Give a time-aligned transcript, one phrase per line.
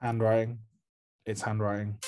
[0.00, 0.58] Handwriting.
[1.26, 1.98] It's handwriting.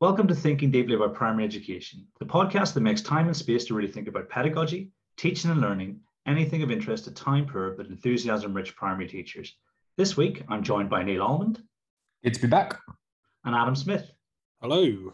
[0.00, 3.74] Welcome to Thinking Deeply About Primary Education, the podcast that makes time and space to
[3.74, 8.54] really think about pedagogy, teaching and learning, anything of interest to time poor but enthusiasm
[8.54, 9.56] rich primary teachers.
[9.98, 11.62] This week, I'm joined by Neil Almond.
[12.22, 12.80] Good to be back.
[13.44, 14.10] And Adam Smith.
[14.62, 15.12] Hello.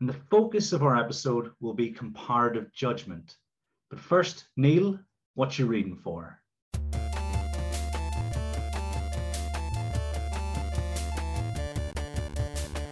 [0.00, 3.36] And the focus of our episode will be comparative judgment.
[3.88, 4.98] But first, Neil,
[5.34, 6.38] what you reading for?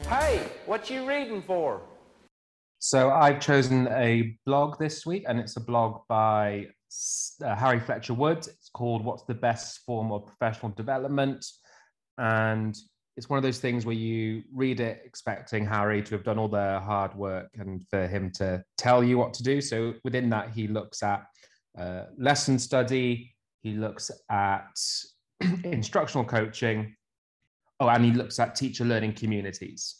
[0.08, 1.82] Hey, what you reading for?
[2.78, 6.68] So I've chosen a blog this week, and it's a blog by
[7.44, 8.38] uh, Harry Fletcher Wood.
[8.38, 11.44] It's called "What's the Best Form of Professional Development,"
[12.18, 12.76] and
[13.16, 16.48] it's one of those things where you read it expecting Harry to have done all
[16.48, 19.60] the hard work and for him to tell you what to do.
[19.60, 21.26] So within that, he looks at
[21.78, 24.80] uh, lesson study, he looks at
[25.64, 26.96] instructional coaching,
[27.80, 29.96] oh, and he looks at teacher learning communities.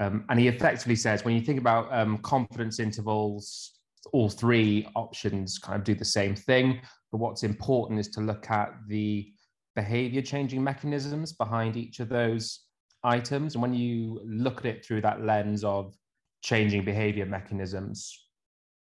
[0.00, 3.73] Um, and he effectively says when you think about um, confidence intervals,
[4.12, 6.80] all three options kind of do the same thing.
[7.10, 9.32] But what's important is to look at the
[9.74, 12.60] behavior changing mechanisms behind each of those
[13.02, 13.54] items.
[13.54, 15.94] And when you look at it through that lens of
[16.42, 18.24] changing behavior mechanisms,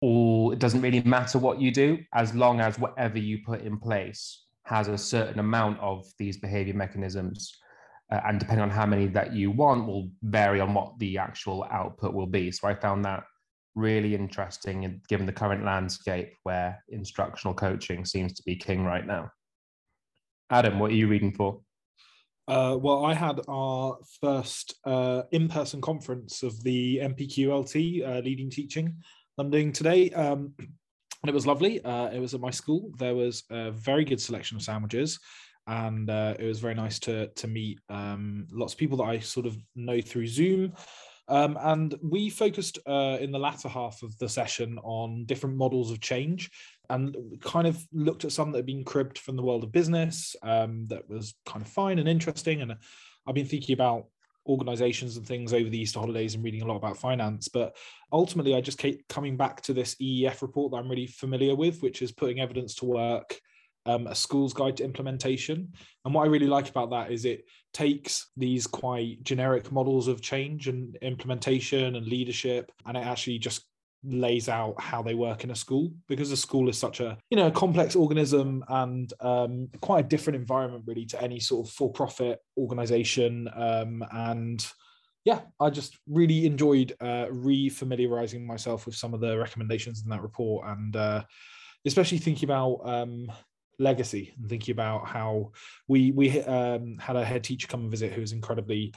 [0.04, 3.80] all it doesn't really matter what you do as long as whatever you put in
[3.80, 7.58] place has a certain amount of these behavior mechanisms
[8.12, 11.66] uh, and depending on how many that you want will vary on what the actual
[11.72, 13.24] output will be so i found that
[13.76, 19.30] really interesting given the current landscape where instructional coaching seems to be king right now
[20.52, 21.60] adam what are you reading for
[22.46, 28.98] uh, well, I had our first uh, in-person conference of the NPQLT uh, leading teaching
[29.38, 30.10] I'm doing today.
[30.12, 31.84] Um, and it was lovely.
[31.86, 32.92] Uh, it was at my school.
[33.00, 35.20] There was a very good selection of sandwiches
[35.68, 39.20] and uh, it was very nice to to meet um, lots of people that I
[39.20, 40.74] sort of know through Zoom.
[41.28, 45.92] Um, and we focused uh, in the latter half of the session on different models
[45.92, 46.52] of change
[46.90, 50.36] and kind of looked at some that had been cribbed from the world of business
[50.44, 52.62] um, that was kind of fine and interesting.
[52.62, 52.76] And
[53.26, 54.08] I've been thinking about
[54.48, 57.48] organizations and things over the Easter holidays and reading a lot about finance.
[57.48, 57.78] But
[58.12, 61.82] ultimately, I just keep coming back to this EEF report that I'm really familiar with,
[61.82, 63.40] which is putting evidence to work
[63.86, 65.74] um, a school's guide to implementation.
[66.06, 70.22] And what I really like about that is it takes these quite generic models of
[70.22, 73.66] change and implementation and leadership, and it actually just
[74.06, 77.38] lays out how they work in a school because a school is such a you
[77.38, 82.40] know complex organism and um, quite a different environment really to any sort of for-profit
[82.58, 84.68] organization um, and
[85.24, 90.22] yeah i just really enjoyed uh, re-familiarizing myself with some of the recommendations in that
[90.22, 91.24] report and uh,
[91.86, 93.32] especially thinking about um,
[93.80, 95.52] legacy and thinking about how
[95.88, 98.94] we we um, had a head teacher come and visit who was incredibly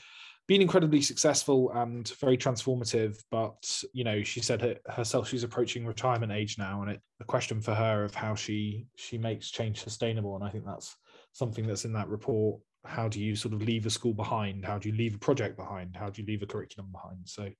[0.46, 6.30] been incredibly successful and very transformative but you know she said herself she's approaching retirement
[6.30, 10.36] age now and it a question for her of how she she makes change sustainable.
[10.36, 10.96] And i think that's
[11.32, 12.60] something that's in that report.
[12.84, 14.64] How do you sort of leave a school behind?
[14.64, 15.96] How do you leave a project behind?
[15.96, 17.20] How do you leave a curriculum behind?
[17.24, 17.50] So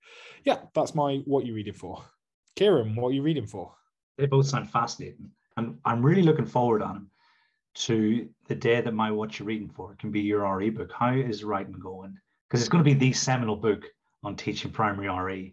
[0.45, 2.05] yeah that's my what you're reading for.
[2.55, 3.75] Kieran what are you reading for?
[4.19, 7.09] They both sound fascinating and I'm really looking forward on
[7.77, 10.93] to the day that my what you're reading for it can be your RE book.
[10.93, 12.17] How is writing going?
[12.49, 13.85] Because it's going to be the seminal book
[14.25, 15.53] on teaching primary RE.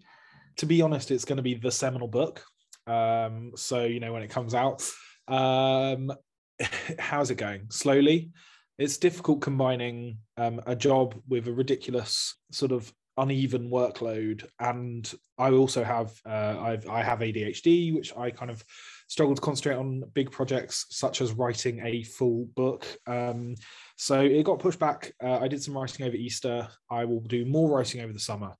[0.57, 2.43] To be honest, it's going to be the seminal book.
[2.87, 4.87] Um, so you know when it comes out,
[5.27, 6.11] um,
[6.99, 7.67] how's it going?
[7.69, 8.31] Slowly.
[8.77, 15.51] It's difficult combining um, a job with a ridiculous sort of uneven workload, and I
[15.51, 18.63] also have uh, I've I have ADHD, which I kind of
[19.13, 22.87] struggle to concentrate on big projects such as writing a full book.
[23.05, 23.53] Um,
[23.95, 25.13] so it got pushed back.
[25.23, 26.67] Uh, I did some writing over Easter.
[26.89, 28.55] I will do more writing over the summer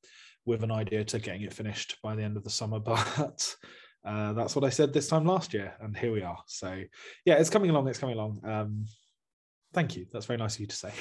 [0.46, 2.80] with an idea to getting it finished by the end of the summer.
[2.86, 3.56] But
[4.06, 6.38] uh, that's what I said this time last year, and here we are.
[6.46, 6.84] So
[7.26, 7.88] yeah, it's coming along.
[7.88, 8.42] It's coming along.
[8.44, 8.86] Um,
[9.74, 10.06] thank you.
[10.14, 10.92] That's very nice of you to say.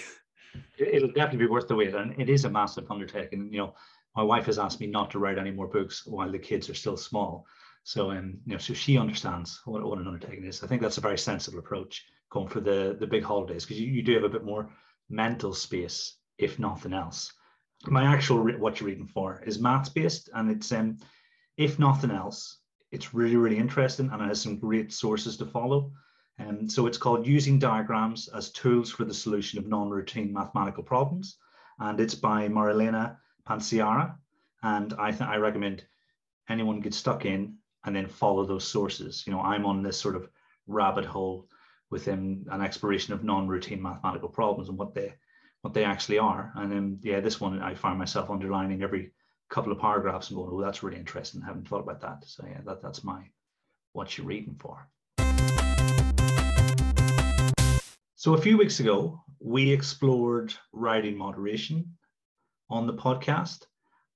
[0.79, 3.53] It'll definitely be worth the wait, and it is a massive undertaking.
[3.53, 3.75] You know,
[4.17, 6.75] my wife has asked me not to write any more books while the kids are
[6.75, 7.44] still small.
[7.84, 10.62] So, um, you know, so she understands what, what an undertaking is.
[10.62, 13.88] I think that's a very sensible approach going for the the big holidays because you,
[13.88, 14.70] you do have a bit more
[15.11, 17.32] mental space, if nothing else.
[17.87, 20.99] My actual re- what you're reading for is maths based, and it's um,
[21.56, 22.58] if nothing else,
[22.93, 25.93] it's really really interesting and it has some great sources to follow.
[26.38, 31.37] And so it's called Using Diagrams as Tools for the Solution of Non-Routine Mathematical Problems.
[31.79, 34.17] And it's by Marilena Pantziara.
[34.62, 35.84] And I, th- I recommend
[36.49, 39.25] anyone get stuck in and then follow those sources.
[39.26, 40.29] You know, I'm on this sort of
[40.67, 41.49] rabbit hole
[41.90, 45.14] within an exploration of non-routine mathematical problems and what they
[45.62, 46.52] what they actually are.
[46.56, 49.12] And then yeah, this one I find myself underlining every
[49.49, 51.43] couple of paragraphs and going, oh, that's really interesting.
[51.43, 52.25] I haven't thought about that.
[52.26, 53.23] So yeah, that, that's my
[53.93, 54.88] what you're reading for.
[58.17, 61.96] So a few weeks ago, we explored writing moderation
[62.70, 63.67] on the podcast.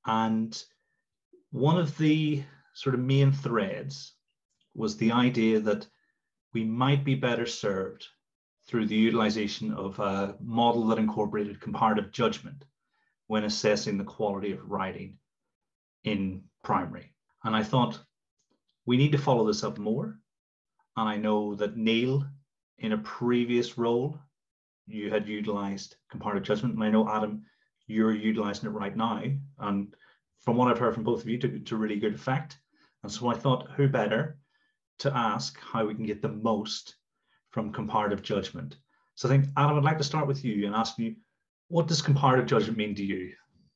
[0.07, 0.57] And
[1.51, 2.45] one of the
[2.77, 4.13] sort of main threads
[4.75, 5.87] was the idea that
[6.53, 8.07] we might be better served
[8.67, 12.67] through the utilization of a model that incorporated comparative judgment
[13.29, 15.17] when assessing the quality of writing
[16.05, 17.15] in primary.
[17.45, 17.99] And I thought
[18.85, 20.19] we need to follow this up more.
[20.99, 22.27] And I know that Neil
[22.79, 24.19] in a previous role,
[24.87, 26.75] you had utilized comparative judgment.
[26.75, 27.47] And I know, Adam,
[27.87, 29.23] you're utilizing it right now.
[29.59, 29.95] And
[30.41, 32.59] from what I've heard from both of you, to, to really good effect.
[33.03, 34.39] And so I thought, who better
[35.01, 36.97] to ask how we can get the most
[37.51, 38.77] from comparative judgment?
[39.15, 41.17] So I think, Adam, I'd like to start with you and ask you,
[41.69, 43.33] what does comparative judgment mean to you?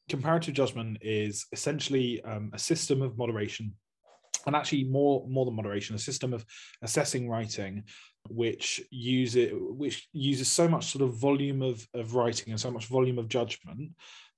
[0.09, 3.75] Comparative judgment is essentially um, a system of moderation
[4.47, 6.45] and actually more more than moderation a system of
[6.83, 7.85] assessing writing
[8.29, 12.71] which use it which uses so much sort of volume of, of writing and so
[12.71, 13.91] much volume of judgment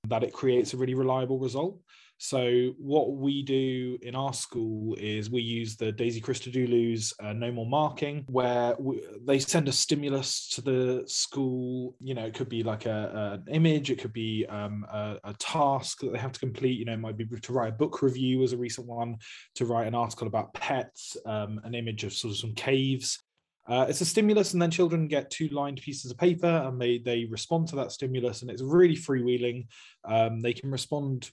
[0.07, 1.79] that it creates a really reliable result
[2.17, 7.51] so what we do in our school is we use the Daisy Christodoulou's uh, No
[7.51, 11.95] More Marking, where we, they send a stimulus to the school.
[11.99, 15.33] You know, it could be like a, an image, it could be um, a, a,
[15.33, 16.79] task that they have to complete.
[16.79, 19.17] You know, it might be to write a book review, as a recent one,
[19.55, 23.21] to write an article about pets, um, an image of sort of some caves.
[23.67, 26.97] Uh, it's a stimulus, and then children get two lined pieces of paper, and they
[26.97, 29.67] they respond to that stimulus, and it's really freewheeling.
[30.03, 31.31] Um, they can respond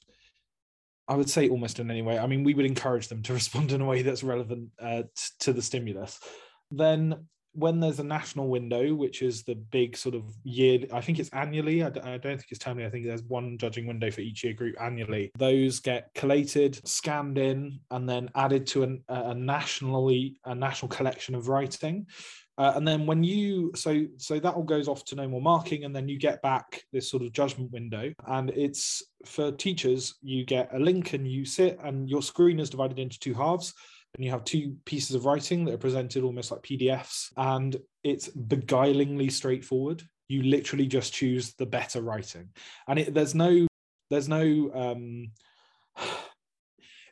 [1.11, 2.21] I would say almost in any way.
[2.21, 5.33] I mean, we would encourage them to respond in a way that's relevant uh, t-
[5.41, 6.21] to the stimulus.
[6.71, 11.19] Then, when there's a national window, which is the big sort of year, I think
[11.19, 11.83] it's annually.
[11.83, 12.87] I d- I don't think it's termly.
[12.87, 15.33] I think there's one judging window for each year group annually.
[15.37, 21.35] Those get collated, scanned in, and then added to an, a nationally a national collection
[21.35, 22.07] of writing.
[22.61, 25.85] Uh, and then when you so so that all goes off to no more marking
[25.85, 28.13] and then you get back this sort of judgment window.
[28.27, 32.69] And it's for teachers you get a link and you sit and your screen is
[32.69, 33.73] divided into two halves
[34.15, 38.29] and you have two pieces of writing that are presented almost like pdfs and it's
[38.29, 40.03] beguilingly straightforward.
[40.29, 42.51] You literally just choose the better writing.
[42.87, 43.67] And it, there's no
[44.11, 45.31] there's no um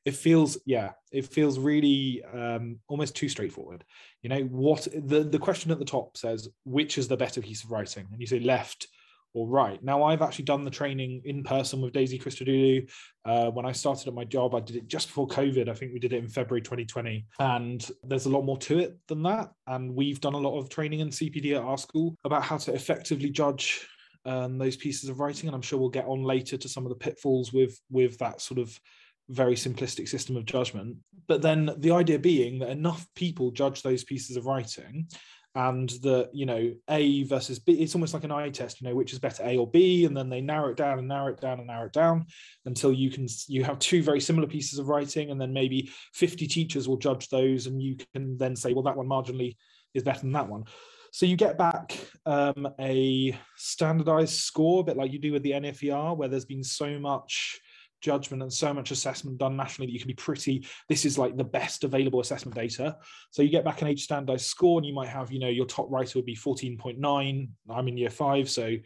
[0.09, 3.85] it feels yeah it feels really um, almost too straightforward.
[4.23, 7.63] You know what the, the question at the top says which is the better piece
[7.63, 8.07] of writing?
[8.11, 8.89] And you say left
[9.35, 9.83] or right.
[9.85, 12.91] Now i've actually done the training in person with daisy christodoulou.
[13.27, 15.69] Uh, when i started at my job i did it just before covid.
[15.69, 18.97] I think we did it in february 2020 and there's a lot more to it
[19.09, 19.53] than that.
[19.67, 22.73] And we've done a lot of training in cpd at our school about how to
[22.73, 23.87] effectively judge
[24.25, 25.49] um, those pieces of writing.
[25.49, 28.41] And i'm sure we'll get on later to some of the pitfalls with with that
[28.41, 28.81] sort of
[29.29, 30.97] very simplistic system of judgment.
[31.27, 35.09] But then the idea being that enough people judge those pieces of writing
[35.55, 38.95] and that, you know, A versus B, it's almost like an eye test, you know,
[38.95, 40.05] which is better A or B.
[40.05, 42.27] And then they narrow it down and narrow it down and narrow it down
[42.65, 45.31] until you can, you have two very similar pieces of writing.
[45.31, 47.67] And then maybe 50 teachers will judge those.
[47.67, 49.57] And you can then say, well, that one marginally
[49.95, 50.65] is better than that one.
[51.13, 55.53] So you get back um, a standardized score, a bit like you do with the
[55.53, 57.59] NFER, where there's been so much
[58.01, 61.37] judgment and so much assessment done nationally that you can be pretty this is like
[61.37, 62.97] the best available assessment data
[63.31, 65.67] so you get back an age standardized score and you might have you know your
[65.67, 68.77] top writer would be 14.9 i'm in year five so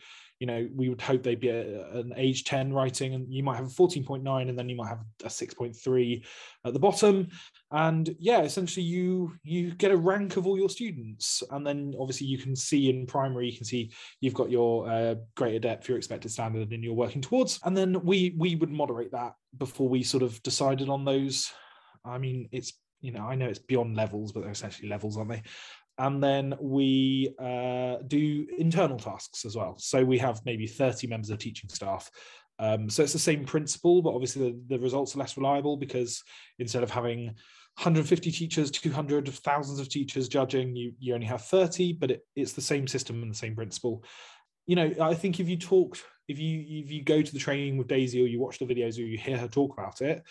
[0.42, 3.54] you know, we would hope they'd be a, an age 10 writing, and you might
[3.54, 6.26] have a 14.9, and then you might have a 6.3
[6.64, 7.28] at the bottom.
[7.72, 11.42] And yeah, essentially you you get a rank of all your students.
[11.50, 15.14] And then obviously you can see in primary, you can see you've got your uh,
[15.36, 17.58] greater depth, your expected standard, and you're working towards.
[17.64, 21.50] And then we we would moderate that before we sort of decided on those.
[22.04, 25.30] I mean, it's you know, I know it's beyond levels, but they're essentially levels, aren't
[25.30, 25.42] they?
[25.98, 29.76] and then we uh, do internal tasks as well.
[29.78, 32.10] So we have maybe 30 members of teaching staff.
[32.58, 36.22] Um, so it's the same principle, but obviously the, the, results are less reliable because
[36.58, 37.34] instead of having
[37.76, 42.52] 150 teachers, 200 thousands of teachers judging, you, you only have 30, but it, it's
[42.52, 44.04] the same system and the same principle.
[44.66, 45.98] You know, I think if you talk,
[46.28, 48.96] if you if you go to the training with Daisy or you watch the videos
[48.98, 50.22] or you hear her talk about it,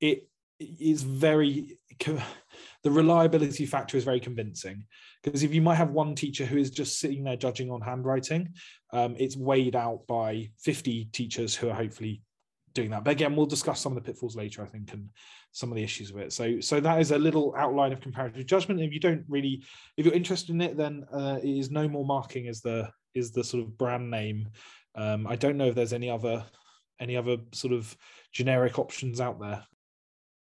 [0.00, 0.28] it
[0.60, 1.78] is very
[2.82, 4.84] the reliability factor is very convincing
[5.22, 8.48] because if you might have one teacher who is just sitting there judging on handwriting
[8.92, 12.22] um, it's weighed out by 50 teachers who are hopefully
[12.74, 13.04] doing that.
[13.04, 15.08] But again we'll discuss some of the pitfalls later i think and
[15.52, 16.32] some of the issues with it.
[16.32, 18.80] So so that is a little outline of comparative judgment.
[18.80, 19.64] If you don't really
[19.96, 23.32] if you're interested in it then uh, it is no more marking is the is
[23.32, 24.48] the sort of brand name.
[24.94, 26.44] Um, i don't know if there's any other
[27.00, 27.94] any other sort of
[28.32, 29.64] generic options out there.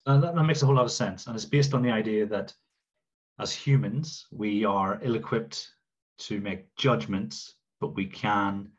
[0.06, 1.28] And that, that makes a whole lot of sense.
[1.28, 2.54] And it's based on the idea that
[3.40, 5.68] as humans, we are ill equipped
[6.20, 8.70] to make judgments, but we can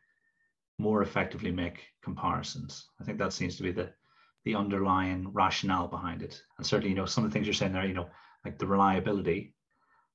[0.79, 2.87] more effectively make comparisons.
[3.01, 3.91] I think that seems to be the
[4.45, 6.39] the underlying rationale behind it.
[6.57, 8.09] And certainly, you know, some of the things you're saying there, you know,
[8.45, 9.55] like the reliability,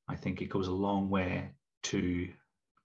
[0.08, 1.50] I think it goes a long way
[1.90, 2.28] to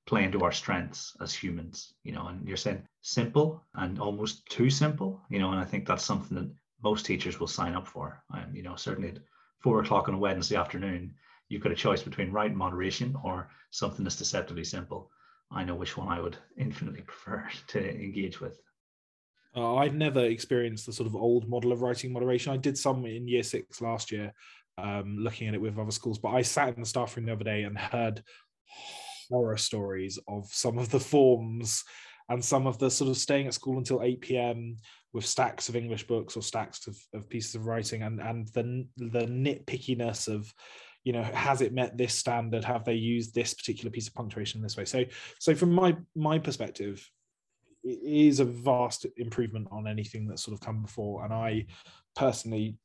[0.07, 4.71] play into our strengths as humans, you know, and you're saying simple and almost too
[4.71, 6.51] simple, you know, and I think that's something that
[6.83, 8.24] most teachers will sign up for.
[8.33, 9.19] Um, you know, certainly at
[9.59, 11.13] four o'clock on a Wednesday afternoon,
[11.50, 15.12] you've got a choice between right and moderation or something that's deceptively simple.
[15.51, 18.59] I know which one I would infinitely prefer to engage with.
[19.55, 22.51] Uh, I've never experienced the sort of old model of writing moderation.
[22.51, 24.33] I did some in year six last year,
[24.77, 27.33] um, looking at it with other schools, but I sat in the staff room the
[27.33, 28.21] other day and heard
[29.29, 31.83] horror stories of some of the forms
[32.29, 34.77] and some of the sort of staying at school until 8 p.m
[35.15, 38.85] with stacks of English books or stacks of, of pieces of writing and and the
[38.97, 40.53] the nitpickiness of
[41.05, 44.62] you know has it met this standard have they used this particular piece of punctuation
[44.62, 45.05] this way so
[45.39, 47.09] so from my my perspective
[47.86, 51.65] it is a vast improvement on anything that's sort of come before and i
[52.15, 52.77] personally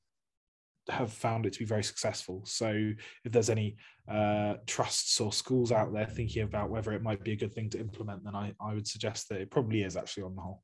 [0.89, 2.93] have found it to be very successful so
[3.25, 3.77] if there's any
[4.11, 7.71] uh, trusts or schools out there thinking about whether it might be a good thing
[7.71, 10.63] to implement then I, I would suggest that it probably is actually on the whole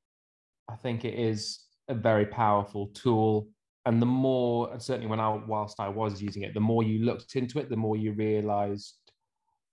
[0.69, 3.49] I think it is a very powerful tool.
[3.85, 7.05] And the more, and certainly when I, whilst I was using it, the more you
[7.05, 8.95] looked into it, the more you realized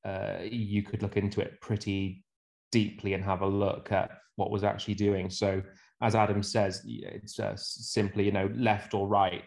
[0.06, 2.24] uh, you could look into it pretty
[2.72, 5.30] deeply and have a look at what was actually doing.
[5.30, 5.62] So,
[6.02, 9.44] as Adam says, it's uh, simply, you know, left or right,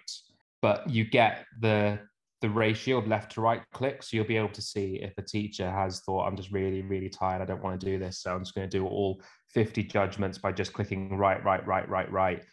[0.63, 1.99] but you get the
[2.43, 4.11] the ratio of left to right clicks.
[4.11, 7.09] So you'll be able to see if a teacher has thought, I'm just really, really
[7.09, 7.41] tired.
[7.41, 8.21] I don't want to do this.
[8.21, 9.23] So I'm just going to do all
[9.55, 12.45] 50 judgments by just clicking right, right, right, right, right.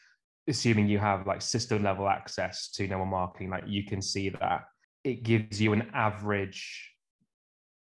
[0.48, 4.30] Assuming you have like system level access to no more marking, like you can see
[4.30, 4.62] that
[5.04, 6.92] it gives you an average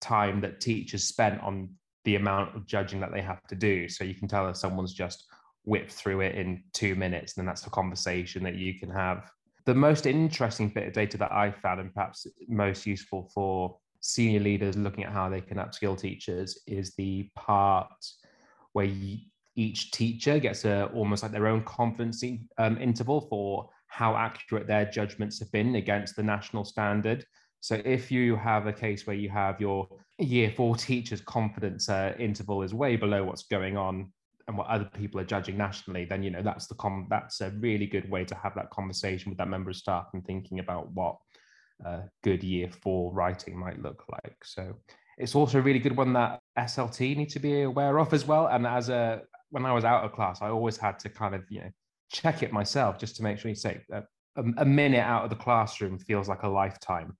[0.00, 1.70] time that teachers spent on
[2.04, 3.88] the amount of judging that they have to do.
[3.88, 5.24] So you can tell if someone's just
[5.64, 9.30] whipped through it in two minutes, and then that's a conversation that you can have
[9.64, 14.40] the most interesting bit of data that I found, and perhaps most useful for senior
[14.40, 17.92] leaders looking at how they can upskill teachers, is the part
[18.72, 18.90] where
[19.54, 22.24] each teacher gets a almost like their own confidence
[22.58, 27.24] um, interval for how accurate their judgments have been against the national standard.
[27.62, 29.88] So if you have a case where you have your
[30.18, 34.12] year four teacher's confidence uh, interval is way below what's going on
[34.48, 37.50] and what other people are judging nationally, then you know that's the com- that's a
[37.60, 40.90] really good way to have that conversation with that member of staff and thinking about
[40.90, 41.18] what
[41.84, 44.36] a good year four writing might look like.
[44.42, 44.74] So
[45.16, 48.48] it's also a really good one that SLT need to be aware of as well.
[48.48, 51.44] And as a when I was out of class, I always had to kind of
[51.48, 51.70] you know
[52.10, 54.02] check it myself just to make sure you say a,
[54.34, 57.16] a minute out of the classroom feels like a lifetime.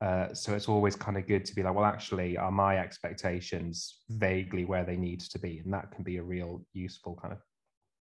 [0.00, 4.00] Uh, so it's always kind of good to be like, well, actually, are my expectations
[4.10, 5.60] vaguely where they need to be?
[5.64, 7.40] And that can be a real useful kind of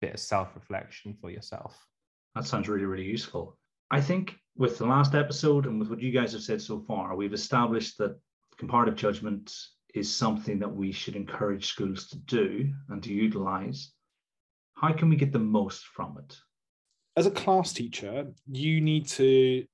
[0.00, 1.76] bit of self reflection for yourself.
[2.34, 3.58] That sounds really, really useful.
[3.90, 7.14] I think with the last episode and with what you guys have said so far,
[7.14, 8.18] we've established that
[8.58, 9.54] comparative judgment
[9.94, 13.92] is something that we should encourage schools to do and to utilize.
[14.74, 16.36] How can we get the most from it?
[17.16, 19.64] As a class teacher, you need to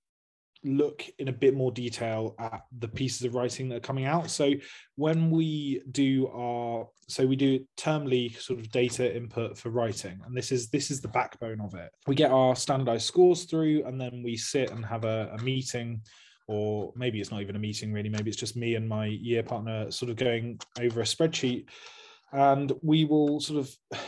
[0.64, 4.30] look in a bit more detail at the pieces of writing that are coming out.
[4.30, 4.52] So
[4.96, 10.36] when we do our so we do termly sort of data input for writing, and
[10.36, 11.90] this is this is the backbone of it.
[12.06, 16.02] We get our standardized scores through, and then we sit and have a, a meeting,
[16.48, 18.08] or maybe it's not even a meeting really.
[18.08, 21.66] Maybe it's just me and my year partner sort of going over a spreadsheet,
[22.32, 24.00] and we will sort of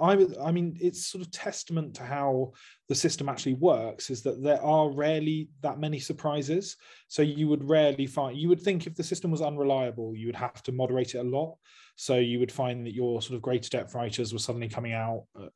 [0.00, 2.52] I, I mean, it's sort of testament to how
[2.88, 6.76] the system actually works is that there are rarely that many surprises.
[7.08, 10.36] So you would rarely find, you would think if the system was unreliable, you would
[10.36, 11.56] have to moderate it a lot.
[11.96, 15.26] So you would find that your sort of greater depth writers were suddenly coming out
[15.38, 15.46] uh,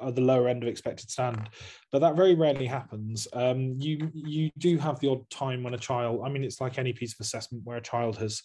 [0.00, 1.48] at the lower end of expected standard,
[1.92, 3.26] but that very rarely happens.
[3.32, 6.78] Um, you you do have the odd time when a child, I mean, it's like
[6.78, 8.42] any piece of assessment where a child has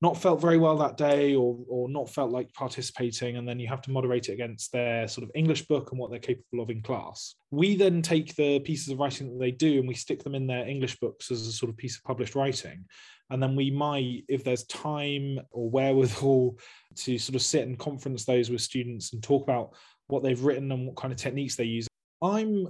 [0.00, 3.68] not felt very well that day or or not felt like participating, and then you
[3.68, 6.70] have to moderate it against their sort of English book and what they're capable of
[6.70, 7.34] in class.
[7.50, 10.46] We then take the pieces of writing that they do and we stick them in
[10.46, 12.84] their English books as a sort of piece of published writing.
[13.30, 16.58] And then we might, if there's time or wherewithal,
[16.96, 19.74] to sort of sit and conference those with students and talk about
[20.08, 21.86] what they've written and what kind of techniques they use.
[22.22, 22.68] I'm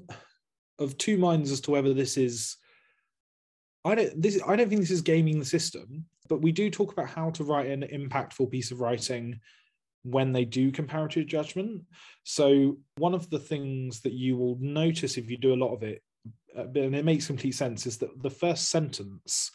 [0.78, 2.56] of two minds as to whether this is
[3.84, 6.92] I don't this I don't think this is gaming the system, but we do talk
[6.92, 9.40] about how to write an impactful piece of writing
[10.02, 11.82] when they do comparative judgment.
[12.24, 15.82] So one of the things that you will notice if you do a lot of
[15.82, 16.02] it,
[16.56, 19.50] uh, and it makes complete sense, is that the first sentence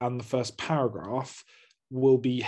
[0.00, 1.44] and the first paragraph
[1.90, 2.44] will be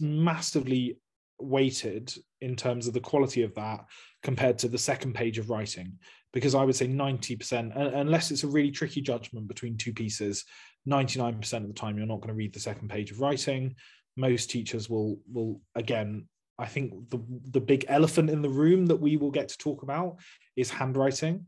[0.00, 0.98] massively
[1.38, 3.84] weighted in terms of the quality of that
[4.22, 5.92] compared to the second page of writing
[6.32, 10.44] because i would say 90% unless it's a really tricky judgment between two pieces
[10.88, 13.74] 99% of the time you're not going to read the second page of writing.
[14.16, 17.18] Most teachers will will again i think the
[17.50, 20.18] the big elephant in the room that we will get to talk about
[20.54, 21.46] is handwriting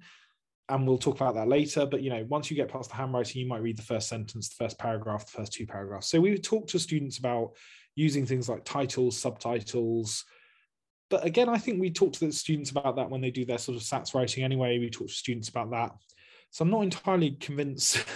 [0.69, 3.41] and we'll talk about that later but you know once you get past the handwriting
[3.41, 6.09] you might read the first sentence the first paragraph the first two paragraphs.
[6.09, 7.53] So we talk to students about
[7.97, 10.25] using things like titles subtitles.
[11.11, 13.59] But again i think we talk to the students about that when they do their
[13.59, 14.79] sort of sats writing anyway.
[14.79, 15.93] We talk to students about that.
[16.51, 18.05] So i'm not entirely convinced.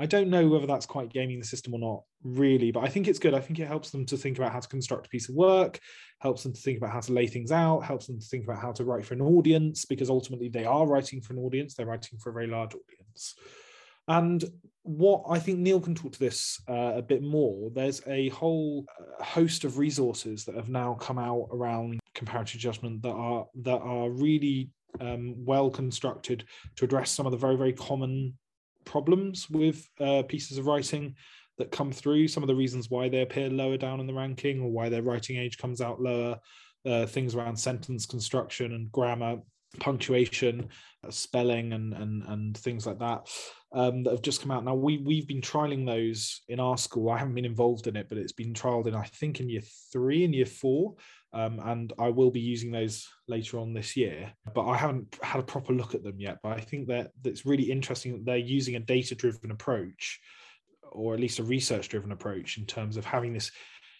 [0.00, 3.06] I don't know whether that's quite gaming the system or not, really, but I think
[3.06, 3.34] it's good.
[3.34, 5.78] I think it helps them to think about how to construct a piece of work,
[6.20, 8.62] helps them to think about how to lay things out, helps them to think about
[8.62, 11.84] how to write for an audience, because ultimately they are writing for an audience, they're
[11.84, 13.34] writing for a very large audience.
[14.10, 14.44] And
[14.82, 18.84] what I think Neil can talk to this uh, a bit more, there's a whole
[18.98, 23.78] uh, host of resources that have now come out around comparative judgment that are that
[23.78, 28.36] are really um, well constructed to address some of the very very common
[28.84, 31.14] problems with uh, pieces of writing
[31.58, 34.60] that come through, some of the reasons why they appear lower down in the ranking
[34.60, 36.36] or why their writing age comes out lower,
[36.84, 39.36] uh, things around sentence construction and grammar,
[39.78, 40.68] punctuation,
[41.06, 43.28] uh, spelling, and, and, and things like that.
[43.72, 44.74] Um, that have just come out now.
[44.74, 47.08] We we've been trialing those in our school.
[47.08, 49.62] I haven't been involved in it, but it's been trialed in I think in year
[49.92, 50.96] three and year four,
[51.32, 54.32] um, and I will be using those later on this year.
[54.56, 56.38] But I haven't had a proper look at them yet.
[56.42, 60.18] But I think that that's really interesting that they're using a data-driven approach,
[60.90, 63.52] or at least a research-driven approach, in terms of having this.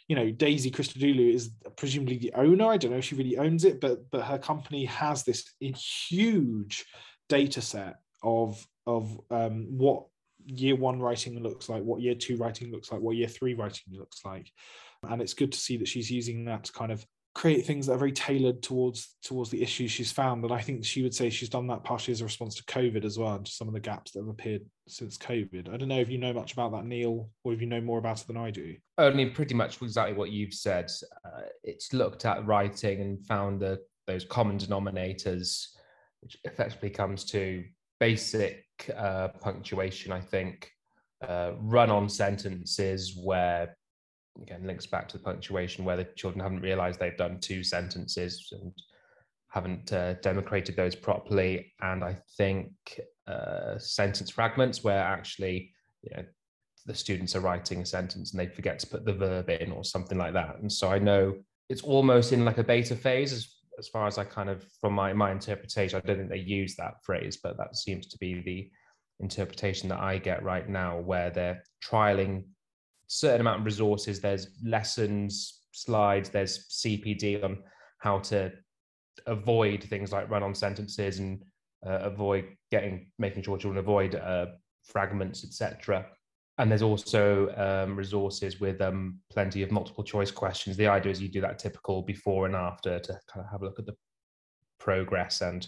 [0.09, 2.67] You know, Daisy Christodoulou is presumably the owner.
[2.67, 5.45] I don't know if she really owns it, but but her company has this
[6.09, 6.87] huge
[7.29, 10.05] data set of of um, what
[10.47, 13.93] year one writing looks like, what year two writing looks like, what year three writing
[13.93, 14.51] looks like.
[15.09, 17.05] And it's good to see that she's using that to kind of
[17.35, 20.43] create things that are very tailored towards towards the issues she's found.
[20.45, 23.05] And I think she would say she's done that partially as a response to COVID
[23.05, 25.73] as well, and to some of the gaps that have appeared since COVID.
[25.73, 27.99] I don't know if you know much about that, Neil, or if you know more
[27.99, 28.77] about it than I do.
[28.99, 30.91] Only pretty much exactly what you've said.
[31.25, 35.69] Uh, it's looked at writing and found the, those common denominators,
[36.21, 37.65] which effectively comes to
[38.01, 38.65] basic
[38.97, 40.73] uh, punctuation, I think,
[41.27, 43.77] uh, run on sentences where
[44.41, 48.49] again links back to the punctuation where the children haven't realized they've done two sentences
[48.53, 48.73] and
[49.49, 51.73] haven't uh, democrated those properly.
[51.83, 52.73] And i think
[53.27, 56.25] uh, sentence fragments where actually you know
[56.87, 59.85] the students are writing a sentence and they forget to put the verb in or
[59.85, 60.57] something like that.
[60.61, 61.35] And so i know
[61.69, 65.13] it's almost in like a beta phase as, far as i kind of from my,
[65.13, 68.71] my interpretation i don't think they use that phrase but that seems to be the
[69.21, 72.45] interpretation that i get right now where they're trialing
[73.11, 74.21] certain amount of resources.
[74.21, 77.59] There's lessons, slides, there's CPD on
[77.99, 78.53] how to
[79.27, 81.43] avoid things like run-on sentences and
[81.85, 84.47] uh, avoid getting, making sure children avoid uh,
[84.85, 86.07] fragments, etc.
[86.61, 90.77] And there's also um, resources with um, plenty of multiple choice questions.
[90.77, 93.65] The idea is you do that typical before and after to kind of have a
[93.65, 93.97] look at the
[94.79, 95.41] progress.
[95.41, 95.67] And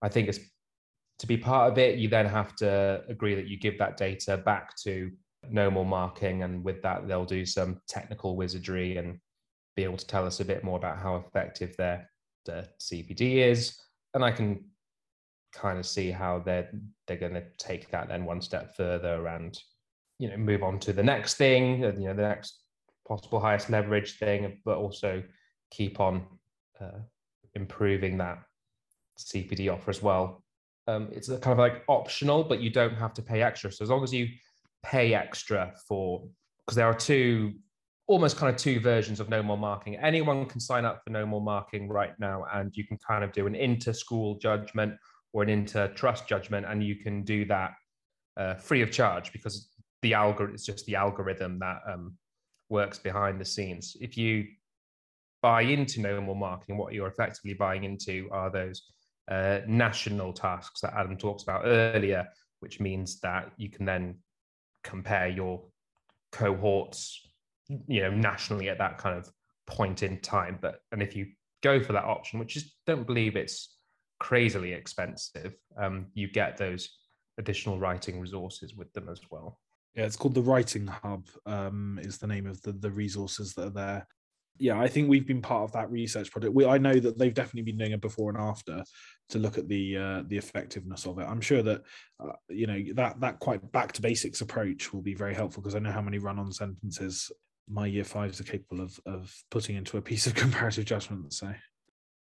[0.00, 0.38] I think it's
[1.18, 4.38] to be part of it, you then have to agree that you give that data
[4.38, 5.10] back to
[5.50, 6.44] no more marking.
[6.44, 9.18] And with that, they'll do some technical wizardry and
[9.76, 12.08] be able to tell us a bit more about how effective their,
[12.46, 13.78] their CPD is.
[14.14, 14.64] And I can
[15.52, 16.70] kind of see how they're
[17.06, 19.58] they're going to take that then one step further and
[20.18, 22.60] you know move on to the next thing, uh, you know, the next
[23.06, 25.22] possible highest leverage thing, but also
[25.70, 26.26] keep on
[26.80, 27.00] uh,
[27.54, 28.38] improving that
[29.18, 30.42] CPD offer as well.
[30.88, 33.72] Um, it's kind of like optional, but you don't have to pay extra.
[33.72, 34.28] So as long as you
[34.84, 36.28] pay extra for
[36.64, 37.54] because there are two
[38.08, 39.96] almost kind of two versions of no more marking.
[39.96, 43.32] Anyone can sign up for no more marking right now, and you can kind of
[43.32, 44.94] do an inter school judgment
[45.32, 47.72] or an inter trust judgment, and you can do that
[48.36, 49.70] uh, free of charge because
[50.02, 52.14] the algorithm is just the algorithm that um,
[52.68, 53.96] works behind the scenes.
[54.00, 54.46] If you
[55.42, 58.82] buy into no more marking, what you're effectively buying into are those
[59.30, 62.26] uh, national tasks that Adam talks about earlier,
[62.60, 64.16] which means that you can then
[64.82, 65.62] compare your
[66.32, 67.26] cohorts
[67.68, 69.30] you know nationally at that kind of
[69.66, 71.26] point in time but and if you
[71.62, 73.76] go for that option which is don't believe it's
[74.20, 76.88] crazily expensive um, you get those
[77.38, 79.58] additional writing resources with them as well
[79.96, 83.66] yeah it's called the writing hub um, is the name of the, the resources that
[83.66, 84.06] are there.
[84.58, 86.54] Yeah i think we've been part of that research project.
[86.54, 88.84] We, i know that they've definitely been doing a before and after
[89.30, 91.26] to look at the uh, the effectiveness of it.
[91.28, 91.82] I'm sure that
[92.20, 95.74] uh, you know that that quite back to basics approach will be very helpful because
[95.74, 97.32] i know how many run on sentences
[97.68, 101.32] my year fives are capable of of putting into a piece of comparative judgment.
[101.32, 101.52] So.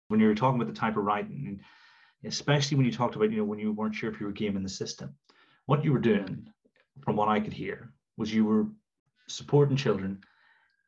[0.08, 1.62] When you were talking about the type of writing,
[2.24, 4.62] especially when you talked about, you know, when you weren't sure if you were gaming
[4.62, 5.16] the system,
[5.66, 6.48] what you were doing,
[7.02, 8.68] from what I could hear, was you were
[9.28, 10.22] supporting children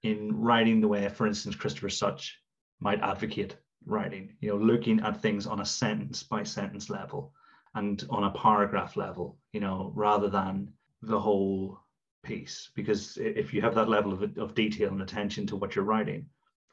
[0.04, 2.39] in writing the way, for instance, Christopher Such
[2.80, 7.34] might advocate writing, you know, looking at things on a sentence by sentence level
[7.76, 11.80] and on a paragraph level, you know, rather than the whole
[12.24, 12.70] piece.
[12.76, 16.28] Because if you have that level of, of detail and attention to what you're writing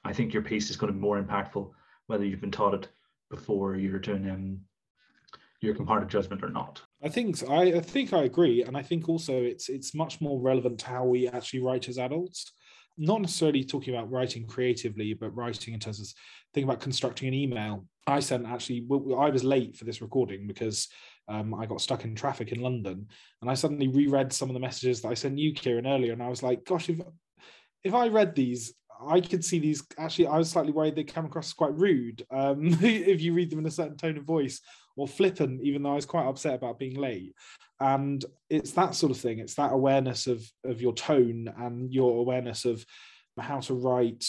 [0.05, 1.71] i think your piece is going to be more impactful
[2.07, 2.89] whether you've been taught it
[3.31, 4.61] before you're doing um,
[5.61, 9.09] your comparative judgment or not i think I, I think i agree and i think
[9.09, 12.53] also it's it's much more relevant to how we actually write as adults
[12.97, 16.07] not necessarily talking about writing creatively but writing in terms of
[16.53, 18.87] thinking about constructing an email i sent actually
[19.19, 20.89] i was late for this recording because
[21.29, 23.07] um, I got stuck in traffic in London,
[23.41, 26.23] and I suddenly reread some of the messages that I sent you, Kieran, earlier, and
[26.23, 27.01] I was like, "Gosh, if
[27.83, 28.75] if I read these,
[29.07, 32.67] I could see these." Actually, I was slightly worried they come across quite rude um,
[32.83, 34.61] if you read them in a certain tone of voice
[34.97, 37.35] or flippant, even though I was quite upset about being late.
[37.81, 39.39] And it's that sort of thing.
[39.39, 42.85] It's that awareness of of your tone and your awareness of
[43.39, 44.25] how to write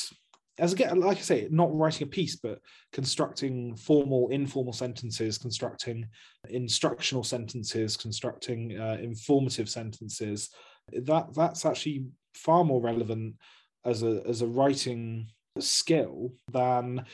[0.58, 2.60] as again, like I say, not writing a piece, but
[2.94, 6.08] constructing formal, informal sentences, constructing
[6.50, 10.50] instructional sentences, constructing uh, informative sentences.
[10.94, 13.36] That that's actually far more relevant
[13.84, 15.28] as a as a writing
[15.60, 17.06] skill than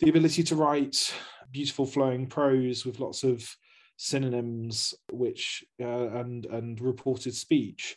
[0.00, 1.12] the ability to write
[1.50, 3.48] beautiful flowing prose with lots of
[3.96, 7.96] synonyms, which uh, and and reported speech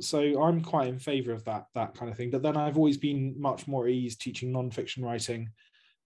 [0.00, 2.30] so I'm quite in favour of that that kind of thing.
[2.30, 5.50] But then I've always been much more at ease teaching non-fiction writing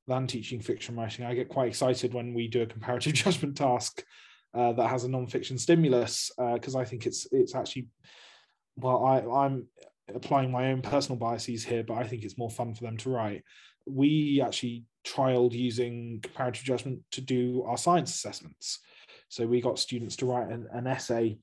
[0.06, 1.24] than teaching fiction writing.
[1.24, 4.02] I get quite excited when we do a comparative judgment task
[4.54, 7.88] uh, that has a non-fiction stimulus because uh, I think it's it's actually
[8.76, 9.66] well I I'm
[10.12, 13.10] applying my own personal biases here, but I think it's more fun for them to
[13.10, 13.44] write.
[13.86, 18.80] We actually trialed using comparative judgment to do our science assessments.
[19.28, 21.38] So we got students to write an, an essay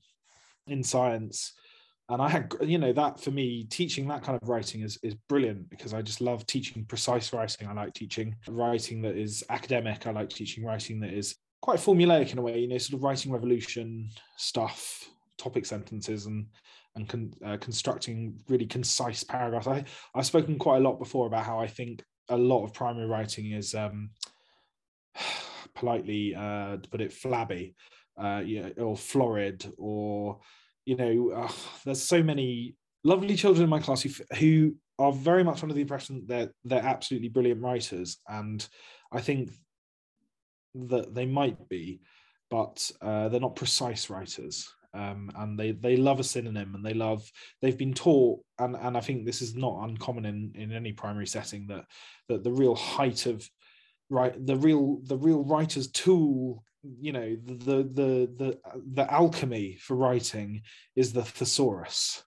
[0.66, 1.54] in science
[2.10, 5.14] and I had, you know, that for me, teaching that kind of writing is is
[5.28, 7.68] brilliant because I just love teaching precise writing.
[7.68, 10.06] I like teaching writing that is academic.
[10.06, 13.02] I like teaching writing that is quite formulaic in a way, you know, sort of
[13.02, 16.46] writing revolution stuff, topic sentences, and
[16.96, 19.66] and con, uh, constructing really concise paragraphs.
[19.66, 23.06] I I've spoken quite a lot before about how I think a lot of primary
[23.06, 24.10] writing is um,
[25.74, 27.74] politely uh, to put it flabby,
[28.20, 28.42] uh,
[28.78, 30.40] or florid or
[30.88, 31.46] you know,
[31.84, 35.82] there's so many lovely children in my class who, who are very much under the
[35.82, 38.16] impression that they're, they're absolutely brilliant writers.
[38.26, 38.66] And
[39.12, 39.50] I think
[40.74, 42.00] that they might be,
[42.48, 44.66] but uh, they're not precise writers.
[44.94, 48.96] Um, and they they love a synonym and they love they've been taught and and
[48.96, 51.84] I think this is not uncommon in in any primary setting that
[52.28, 53.46] that the real height of
[54.08, 58.58] right the real the real writer's tool you know the the the
[58.92, 60.62] the alchemy for writing
[60.96, 62.22] is the thesaurus.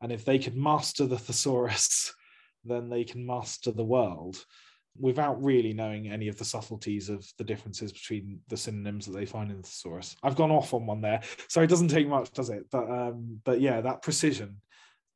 [0.00, 2.14] And if they could master the thesaurus
[2.64, 4.44] then they can master the world
[4.98, 9.26] without really knowing any of the subtleties of the differences between the synonyms that they
[9.26, 10.16] find in the thesaurus.
[10.22, 12.66] I've gone off on one there so it doesn't take much does it?
[12.70, 14.56] But um but yeah that precision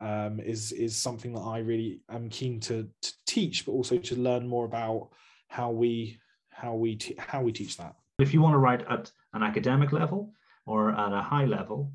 [0.01, 4.17] um is is something that i really am keen to to teach but also to
[4.17, 5.11] learn more about
[5.49, 6.19] how we
[6.61, 7.95] how we te- how we teach that.
[8.19, 10.33] If you want to write at an academic level
[10.67, 11.93] or at a high level,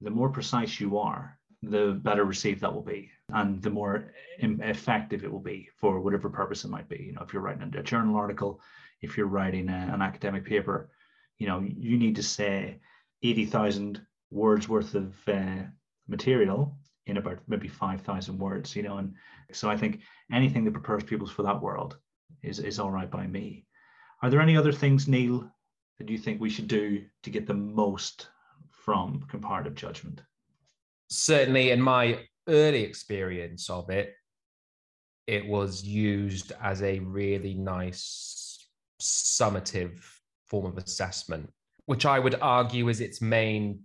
[0.00, 1.38] the more precise you are,
[1.70, 6.28] the better received that will be, and the more effective it will be for whatever
[6.28, 7.04] purpose it might be.
[7.04, 8.60] You know, if you're writing a journal article,
[9.02, 10.90] if you're writing a, an academic paper,
[11.38, 12.80] you know, you need to say
[13.22, 14.00] eighty thousand
[14.30, 15.62] words worth of uh,
[16.08, 18.98] material in about maybe 5,000 words, you know.
[18.98, 19.14] And
[19.52, 20.00] so I think
[20.32, 21.98] anything that prepares pupils for that world
[22.42, 23.66] is, is all right by me.
[24.22, 25.50] Are there any other things, Neil,
[25.98, 28.28] that you think we should do to get the most
[28.70, 30.22] from comparative judgment?
[31.08, 34.14] Certainly, in my early experience of it,
[35.26, 38.68] it was used as a really nice
[39.00, 40.00] summative
[40.46, 41.50] form of assessment,
[41.86, 43.80] which I would argue is its main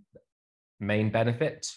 [0.79, 1.67] main benefit.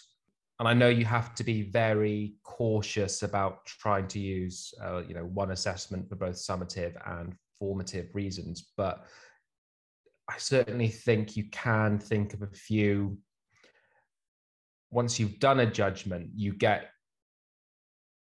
[0.59, 5.13] And I know you have to be very cautious about trying to use, uh, you
[5.13, 9.05] know, one assessment for both summative and formative reasons, but
[10.29, 13.17] I certainly think you can think of a few.
[14.93, 16.89] Once you've done a judgment, you get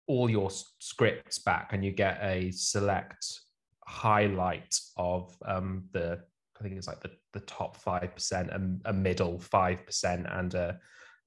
[0.07, 3.25] all your scripts back and you get a select
[3.85, 6.19] highlight of um, the
[6.59, 10.53] I think it's like the, the top five percent and a middle five percent and
[10.53, 10.73] uh,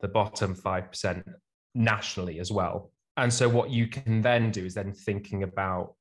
[0.00, 1.28] the bottom five percent
[1.74, 2.92] nationally as well.
[3.16, 5.94] And so what you can then do is then thinking about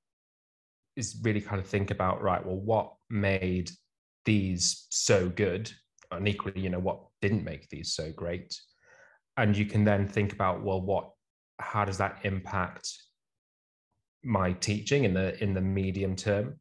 [0.95, 2.45] is really kind of think about right.
[2.45, 3.71] Well, what made
[4.25, 5.71] these so good,
[6.12, 8.60] and equally, you know, what didn't make these so great,
[9.38, 11.10] and you can then think about well, what
[11.60, 12.89] how does that impact
[14.24, 16.60] my teaching in the in the medium term?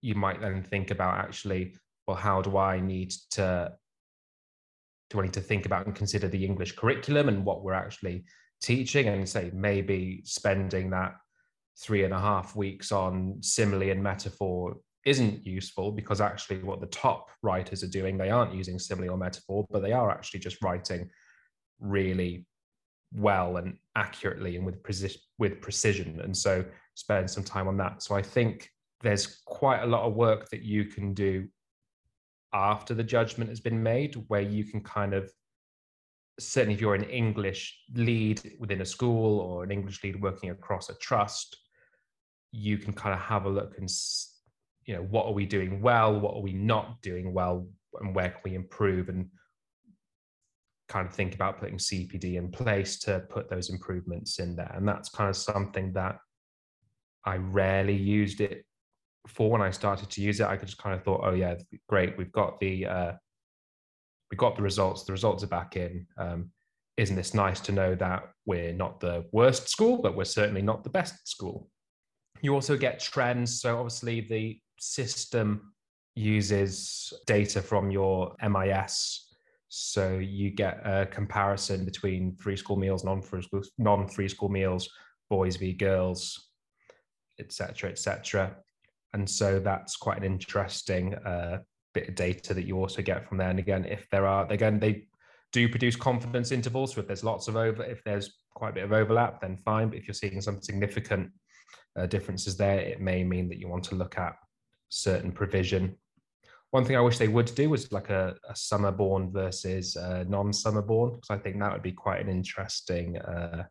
[0.00, 1.74] You might then think about actually
[2.06, 3.72] well how do i need to
[5.10, 8.24] do i need to think about and consider the english curriculum and what we're actually
[8.62, 11.14] teaching and say maybe spending that
[11.80, 16.86] three and a half weeks on simile and metaphor isn't useful because actually what the
[16.86, 20.62] top writers are doing they aren't using simile or metaphor but they are actually just
[20.62, 21.08] writing
[21.80, 22.46] really
[23.12, 26.20] well and accurately and with precision with precision.
[26.20, 28.02] And so spend some time on that.
[28.02, 28.70] So i think
[29.02, 31.46] there's quite a lot of work that you can do
[32.54, 35.30] after the judgment has been made where you can kind of
[36.38, 40.88] certainly if you're an english lead within a school or an english lead working across
[40.88, 41.56] a trust
[42.50, 43.90] you can kind of have a look and
[44.86, 47.66] you know what are we doing well what are we not doing well
[48.00, 49.08] and where can we improve?
[49.08, 49.28] And
[50.88, 54.72] kind of think about putting CPD in place to put those improvements in there.
[54.74, 56.18] And that's kind of something that
[57.24, 58.64] I rarely used it
[59.26, 60.46] for when I started to use it.
[60.46, 61.54] I just kind of thought, oh yeah,
[61.88, 63.12] great, we've got the uh,
[64.30, 65.04] we got the results.
[65.04, 66.06] The results are back in.
[66.18, 66.50] Um,
[66.96, 70.84] isn't this nice to know that we're not the worst school, but we're certainly not
[70.84, 71.68] the best school?
[72.40, 73.60] You also get trends.
[73.60, 75.72] So obviously the system
[76.14, 79.33] uses data from your MIS
[79.76, 84.88] so you get a comparison between free school meals, non-free school, non-free school meals,
[85.28, 86.50] boys v girls,
[87.40, 88.54] etc., etc.
[89.14, 91.58] And so that's quite an interesting uh,
[91.92, 93.50] bit of data that you also get from there.
[93.50, 95.08] And again, if there are, again, they
[95.52, 96.94] do produce confidence intervals.
[96.94, 99.88] So if there's lots of over, if there's quite a bit of overlap, then fine.
[99.88, 101.32] But if you're seeing some significant
[101.98, 104.36] uh, differences there, it may mean that you want to look at
[104.88, 105.96] certain provision
[106.74, 110.24] one thing I wish they would do was like a, a summer born versus uh,
[110.26, 113.66] non-summer born, because I think that would be quite an interesting uh,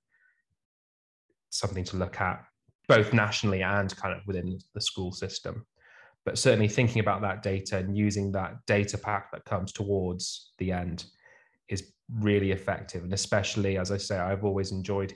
[1.49, 2.45] something to look at,
[2.87, 5.65] both nationally and kind of within the school system.
[6.23, 10.71] But certainly thinking about that data and using that data pack that comes towards the
[10.71, 11.03] end
[11.67, 13.03] is really effective.
[13.03, 15.13] And especially, as I say, I've always enjoyed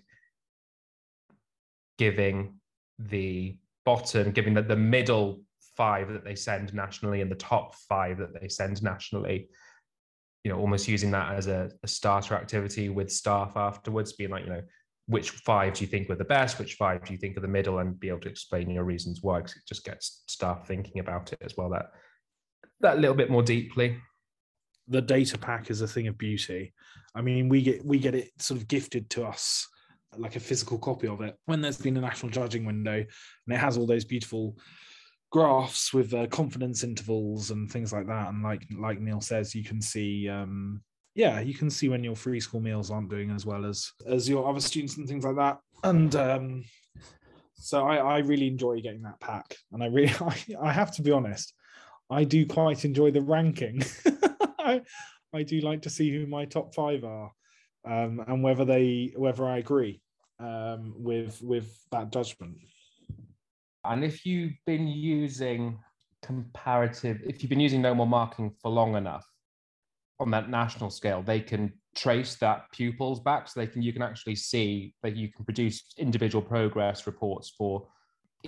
[1.98, 2.60] giving
[3.00, 5.40] the bottom, giving the, the middle
[5.78, 9.48] five that they send nationally and the top five that they send nationally
[10.44, 14.44] you know almost using that as a, a, starter activity with staff afterwards being like
[14.44, 14.62] you know
[15.08, 16.60] which five do you think were the best?
[16.60, 17.80] Which five do you think are the middle?
[17.80, 21.32] And be able to explain your reasons why because it just gets staff thinking about
[21.32, 21.92] it as well that
[22.82, 23.98] that little bit more deeply.
[24.90, 26.74] The data pack is a thing of beauty.
[27.16, 29.68] I mean we get we get it sort of gifted to us
[30.18, 31.36] like a physical copy of it.
[31.46, 34.58] When there's been a national judging window and it has all those beautiful
[35.30, 38.30] graphs with uh, confidence intervals and things like that.
[38.30, 40.82] And like like Neil says, you can see um,
[41.16, 44.30] yeah, you can see when your free school meals aren't doing as well as as
[44.30, 45.58] your other students and things like that.
[45.84, 46.64] And um,
[47.56, 51.02] so I, I really enjoy getting that pack, and I really I, I have to
[51.02, 51.54] be honest,
[52.10, 53.84] I do quite enjoy the ranking.
[54.60, 54.82] I
[55.34, 57.32] I do like to see who my top five are,
[57.84, 60.02] um, and whether they whether I agree
[60.40, 62.58] um, with with that judgment.
[63.90, 65.80] And if you've been using
[66.22, 69.26] comparative, if you've been using no more marking for long enough
[70.20, 73.48] on that national scale, they can trace that pupils back.
[73.48, 77.88] So they can you can actually see that you can produce individual progress reports for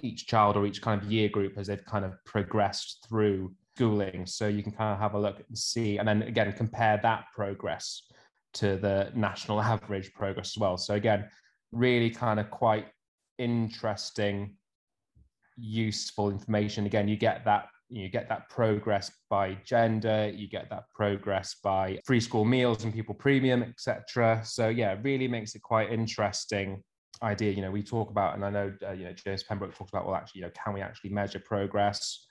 [0.01, 4.25] each child or each kind of year group as they've kind of progressed through schooling.
[4.25, 7.25] So you can kind of have a look and see, and then again compare that
[7.33, 8.03] progress
[8.55, 10.77] to the national average progress as well.
[10.77, 11.29] So again,
[11.71, 12.87] really kind of quite
[13.37, 14.55] interesting,
[15.59, 16.85] useful information.
[16.85, 21.99] Again, you get that you get that progress by gender, you get that progress by
[22.05, 24.41] free school meals and pupil premium, etc.
[24.45, 26.83] So yeah, really makes it quite interesting
[27.23, 27.51] idea.
[27.51, 30.05] You know, we talk about, and I know uh, you know James Pembroke talks about,
[30.05, 32.27] well, actually, you know, can we actually measure progress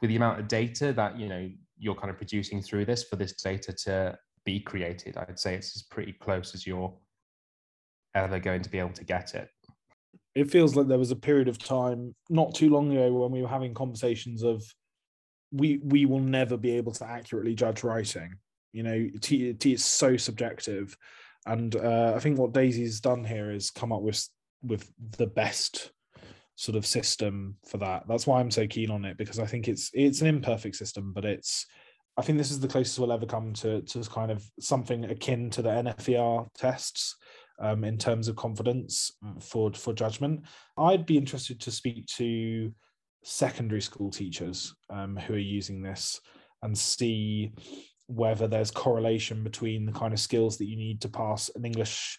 [0.00, 3.16] with the amount of data that you know you're kind of producing through this for
[3.16, 5.16] this data to be created?
[5.16, 6.94] I'd say it's as pretty close as you're
[8.14, 9.48] ever going to be able to get it.
[10.34, 13.42] It feels like there was a period of time not too long ago when we
[13.42, 14.64] were having conversations of
[15.52, 18.36] we we will never be able to accurately judge writing.
[18.72, 20.96] You know, T, T is so subjective,
[21.46, 24.26] and uh, I think what Daisy's done here is come up with
[24.62, 25.90] with the best
[26.54, 28.04] sort of system for that.
[28.08, 31.12] That's why I'm so keen on it because I think it's it's an imperfect system,
[31.12, 31.66] but it's
[32.16, 35.50] I think this is the closest we'll ever come to to kind of something akin
[35.50, 37.16] to the NFER tests
[37.62, 40.42] um, in terms of confidence for for judgment.
[40.76, 42.72] I'd be interested to speak to
[43.24, 46.20] secondary school teachers um, who are using this
[46.62, 47.52] and see
[48.06, 52.18] whether there's correlation between the kind of skills that you need to pass an English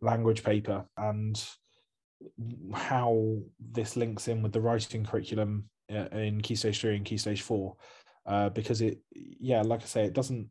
[0.00, 1.44] language paper and
[2.72, 3.38] how
[3.72, 7.42] this links in with the writing curriculum uh, in Key Stage 3 and Key Stage
[7.42, 7.76] 4.
[8.26, 10.48] Uh, because it, yeah, like I say, it doesn't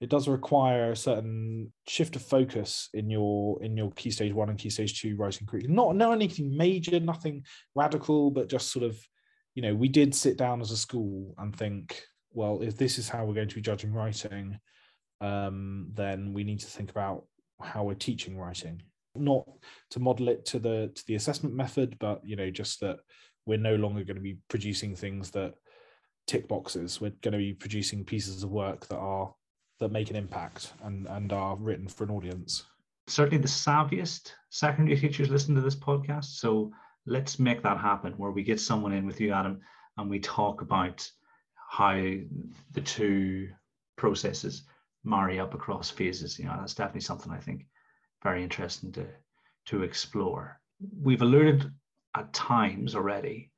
[0.00, 4.50] it does require a certain shift of focus in your in your key stage one
[4.50, 5.74] and key stage two writing curriculum.
[5.74, 8.98] Not not anything major, nothing radical, but just sort of
[9.56, 13.08] you know, we did sit down as a school and think, well, if this is
[13.08, 14.60] how we're going to be judging writing,
[15.22, 17.24] um, then we need to think about
[17.62, 18.82] how we're teaching writing.
[19.16, 19.48] Not
[19.92, 22.98] to model it to the to the assessment method, but you know, just that
[23.46, 25.54] we're no longer going to be producing things that
[26.26, 27.00] tick boxes.
[27.00, 29.34] We're going to be producing pieces of work that are
[29.78, 32.64] that make an impact and and are written for an audience.
[33.06, 36.72] Certainly, the savviest secondary teachers listen to this podcast, so
[37.06, 39.60] let's make that happen where we get someone in with you, Adam,
[39.96, 41.08] and we talk about
[41.68, 43.48] how the two
[43.96, 44.64] processes
[45.04, 46.38] marry up across phases.
[46.38, 47.66] You know, that's definitely something I think
[48.22, 49.06] very interesting to
[49.66, 50.60] to explore.
[51.00, 51.70] We've alluded
[52.14, 53.50] at times already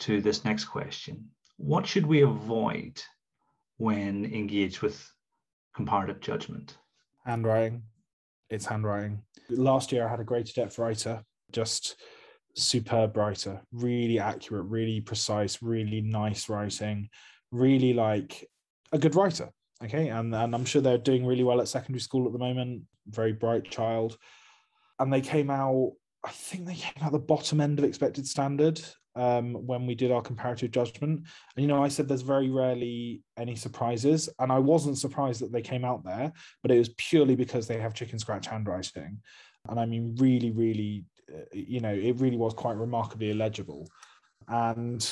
[0.00, 1.30] to this next question.
[1.56, 3.02] What should we avoid
[3.76, 5.10] when engaged with
[5.74, 6.76] comparative judgment?
[7.24, 7.82] Handwriting.
[8.48, 9.22] It's handwriting.
[9.48, 11.96] Last year I had a greater depth writer just
[12.54, 17.08] superb writer, really accurate, really precise, really nice writing,
[17.50, 18.48] really like
[18.92, 19.50] a good writer.
[19.82, 20.08] Okay.
[20.08, 22.82] And, and I'm sure they're doing really well at secondary school at the moment.
[23.06, 24.16] Very bright child.
[24.98, 25.92] And they came out,
[26.24, 28.80] I think they came out the bottom end of expected standard
[29.20, 31.20] um, when we did our comparative judgment.
[31.20, 34.28] And, you know, I said there's very rarely any surprises.
[34.38, 37.78] And I wasn't surprised that they came out there, but it was purely because they
[37.78, 39.18] have chicken scratch handwriting.
[39.68, 41.04] And I mean, really, really
[41.52, 43.88] you know, it really was quite remarkably illegible.
[44.48, 45.06] And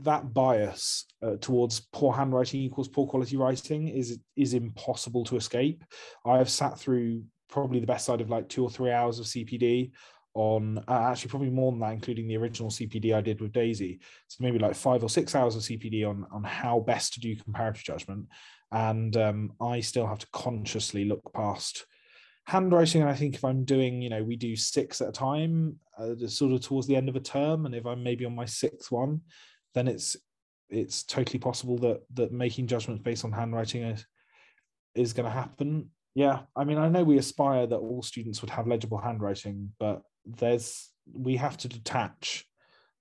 [0.00, 5.84] that bias uh, towards poor handwriting equals poor quality writing is is impossible to escape.
[6.24, 9.26] I have sat through probably the best side of like two or three hours of
[9.26, 9.92] CPD
[10.34, 14.00] on uh, actually probably more than that, including the original CPD I did with Daisy.
[14.28, 17.36] So maybe like five or six hours of CPD on on how best to do
[17.36, 18.26] comparative judgment,
[18.72, 21.86] and um, I still have to consciously look past
[22.46, 23.00] handwriting.
[23.00, 26.14] And i think if i'm doing you know we do six at a time uh,
[26.26, 27.66] sort of towards the end of a term.
[27.66, 29.22] And if i'm maybe on my sixth one
[29.74, 30.16] then it's
[30.70, 34.06] it's totally possible that that making judgments based on handwriting is
[34.94, 35.90] is going to happen.
[36.14, 40.02] Yeah i mean i know we aspire that all students would have legible handwriting but
[40.26, 42.46] there's we have to detach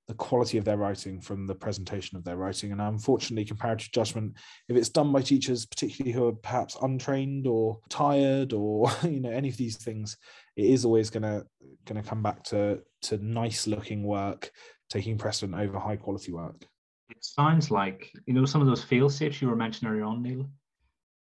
[0.07, 2.73] the quality of their writing from the presentation of their writing.
[2.73, 4.33] And unfortunately, comparative judgment,
[4.67, 9.31] if it's done by teachers, particularly who are perhaps untrained or tired or you know
[9.31, 10.17] any of these things,
[10.55, 11.43] it is always gonna
[11.86, 14.51] gonna come back to to nice looking work
[14.89, 16.65] taking precedent over high quality work.
[17.09, 20.21] It sounds like you know some of those fail safes you were mentioning earlier on,
[20.21, 20.49] Neil.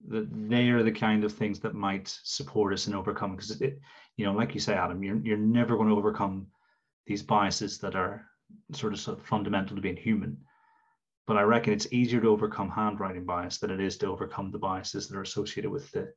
[0.08, 3.80] That they are the kind of things that might support us and overcome because it,
[4.18, 6.48] you know, like you say, Adam, you're you're never going to overcome
[7.06, 8.26] these biases that are
[8.74, 10.38] sort of, sort of fundamental to being human.
[11.26, 14.60] But I reckon it's easier to overcome handwriting bias than it is to overcome the
[14.60, 16.12] biases that are associated with the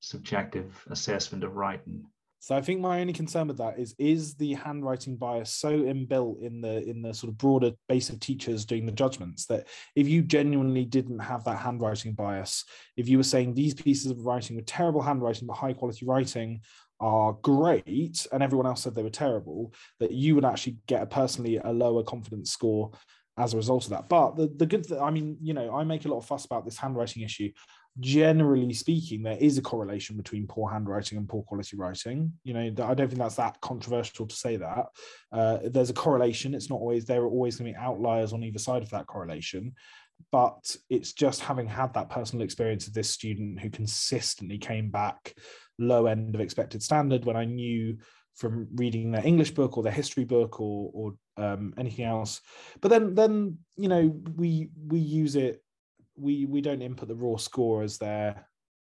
[0.00, 2.04] subjective assessment of writing.
[2.42, 6.42] So I think my only concern with that is is the handwriting bias so inbuilt
[6.42, 10.08] in the in the sort of broader base of teachers doing the judgments that if
[10.08, 12.64] you genuinely didn't have that handwriting bias,
[12.96, 16.60] if you were saying these pieces of writing were terrible handwriting but high quality writing,
[17.02, 21.06] are great and everyone else said they were terrible, that you would actually get a
[21.06, 22.92] personally a lower confidence score
[23.36, 24.08] as a result of that.
[24.08, 26.64] But the, the good, I mean, you know, I make a lot of fuss about
[26.64, 27.50] this handwriting issue.
[28.00, 32.32] generally speaking, there is a correlation between poor handwriting and poor quality writing.
[32.44, 34.86] You know, I don't think that's that controversial to say that.
[35.30, 36.54] Uh, there's a correlation.
[36.54, 39.06] It's not always, there are always going to be outliers on either side of that
[39.06, 39.74] correlation.
[40.30, 45.34] But it's just having had that personal experience of this student who consistently came back
[45.78, 47.98] low end of expected standard when I knew
[48.34, 52.40] from reading their English book or their history book or, or um, anything else.
[52.80, 55.62] But then, then you know, we we use it
[56.16, 58.46] we we don't input the raw score as their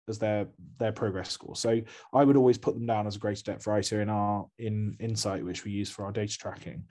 [0.09, 1.57] as their their progress score.
[1.57, 1.80] So
[2.12, 5.45] I would always put them down as a greater depth writer in our in Insight,
[5.45, 6.85] which we use for our data tracking,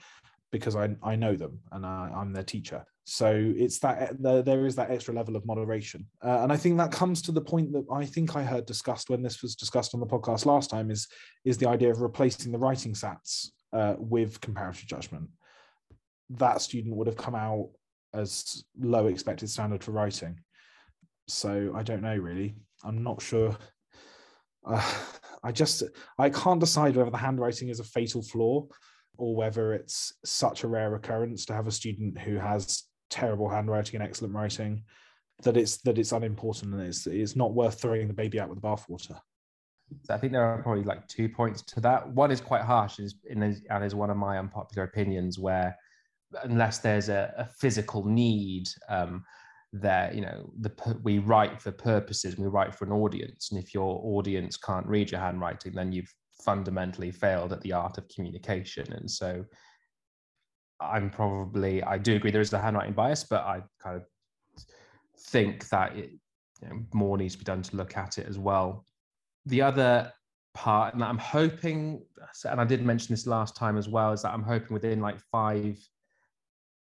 [0.52, 2.86] because I I know them and I, I'm their teacher.
[3.04, 6.78] So it's that there, there is that extra level of moderation, uh, and I think
[6.78, 9.94] that comes to the point that I think I heard discussed when this was discussed
[9.94, 11.08] on the podcast last time is
[11.44, 15.30] is the idea of replacing the writing sats uh, with comparative judgment.
[16.30, 17.70] That student would have come out
[18.14, 20.40] as low expected standard for writing.
[21.28, 22.56] So I don't know really.
[22.84, 23.58] I'm not sure.
[24.66, 24.94] Uh,
[25.44, 25.82] I just
[26.20, 28.68] I can't decide whether the handwriting is a fatal flaw
[29.18, 33.96] or whether it's such a rare occurrence to have a student who has terrible handwriting
[34.00, 34.84] and excellent writing
[35.44, 38.62] that it's that it's unimportant and it's it's not worth throwing the baby out with
[38.62, 39.20] the bathwater.
[40.04, 42.08] So I think there are probably like two points to that.
[42.10, 43.44] One is quite harsh, is and
[43.84, 45.76] is one of my unpopular opinions where
[46.44, 49.24] unless there's a, a physical need um,
[49.74, 53.74] there you know the we write for purposes we write for an audience and if
[53.74, 58.92] your audience can't read your handwriting then you've fundamentally failed at the art of communication
[58.94, 59.46] and so
[60.82, 64.04] i'm probably i do agree there is a handwriting bias but i kind of
[65.20, 66.12] think that it,
[66.62, 68.86] you know, more needs to be done to look at it as well.
[69.46, 70.12] The other
[70.54, 72.04] part and i'm hoping
[72.44, 75.18] and i did mention this last time as well is that i'm hoping within like
[75.32, 75.78] five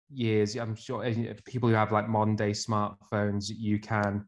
[0.10, 1.04] years, I'm sure
[1.46, 4.26] people who have like modern day smartphones, you can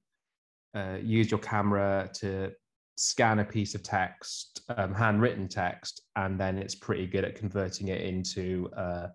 [0.76, 2.52] uh, use your camera to
[2.96, 7.88] scan a piece of text, um, handwritten text, and then it's pretty good at converting
[7.88, 9.08] it into uh,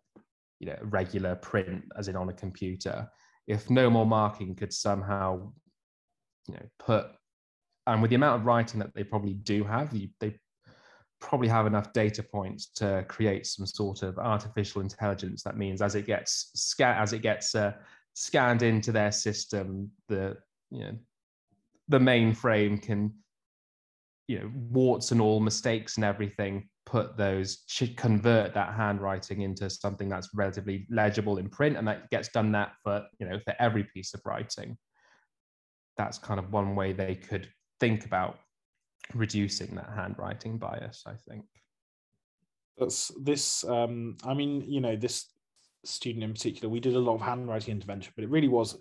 [0.58, 3.08] you know regular print, as in on a computer.
[3.46, 5.52] If no more marking could somehow,
[6.48, 7.06] you know, put
[7.86, 10.38] and with the amount of writing that they probably do have, they
[11.20, 15.42] probably have enough data points to create some sort of artificial intelligence.
[15.42, 17.72] That means as it gets scan as it gets uh,
[18.14, 20.36] scanned into their system, the
[20.70, 20.98] you know
[21.88, 23.12] the mainframe can
[24.26, 27.64] you know warts and all mistakes and everything put those
[27.96, 32.72] convert that handwriting into something that's relatively legible in print and that gets done that
[32.82, 34.78] for you know for every piece of writing.
[35.98, 37.48] That's kind of one way they could
[37.80, 38.38] think about
[39.14, 41.44] reducing that handwriting bias i think.
[42.78, 45.26] That's this um i mean you know this
[45.84, 48.76] student in particular we did a lot of handwriting intervention but it really was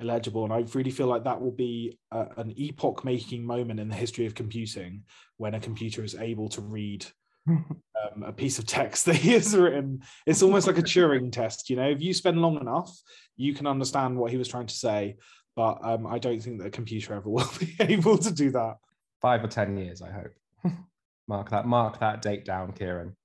[0.00, 3.88] illegible and i really feel like that will be a, an epoch making moment in
[3.88, 5.02] the history of computing
[5.36, 7.06] when a computer is able to read
[7.48, 11.70] um, a piece of text that he has written it's almost like a turing test
[11.70, 12.96] you know if you spend long enough
[13.36, 15.16] you can understand what he was trying to say
[15.56, 18.76] but um, i don't think that a computer ever will be able to do that
[19.20, 20.32] five or ten years, I hope.
[21.28, 23.16] mark that, mark that date down, Kieran.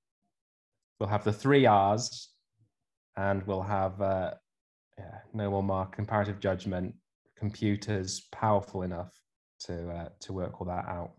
[1.00, 2.30] We'll have the three R's,
[3.18, 4.32] and we'll have uh,
[4.98, 6.96] yeah, no more mark comparative judgment.
[7.38, 9.12] Computers powerful enough
[9.62, 11.12] to uh, to work all that out.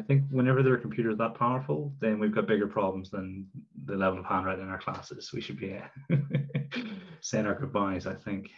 [0.00, 3.46] I think whenever there are computers that powerful, then we've got bigger problems than
[3.84, 5.30] the level of handwriting in our classes.
[5.30, 6.16] We should be uh,
[7.20, 8.50] saying our goodbyes, I think.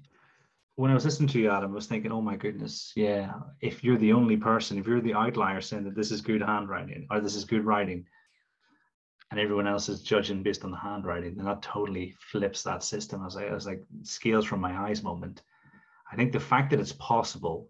[0.76, 3.84] when I was listening to you, Adam, I was thinking, oh my goodness, yeah, if
[3.84, 7.20] you're the only person, if you're the outlier saying that this is good handwriting or
[7.20, 8.06] this is good writing,
[9.30, 13.26] and everyone else is judging based on the handwriting, then that totally flips that system
[13.26, 15.42] as I as like scales from my eyes moment.
[16.10, 17.68] I think the fact that it's possible,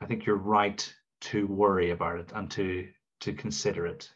[0.00, 2.88] I think you're right to worry about it and to
[3.20, 4.10] to consider it.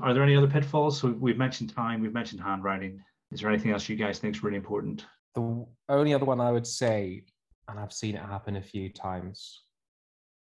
[0.00, 1.00] Are there any other pitfalls?
[1.00, 3.02] So we've mentioned time, we've mentioned handwriting.
[3.32, 5.04] Is there anything else you guys think is really important?
[5.34, 7.24] The only other one I would say,
[7.68, 9.62] and I've seen it happen a few times,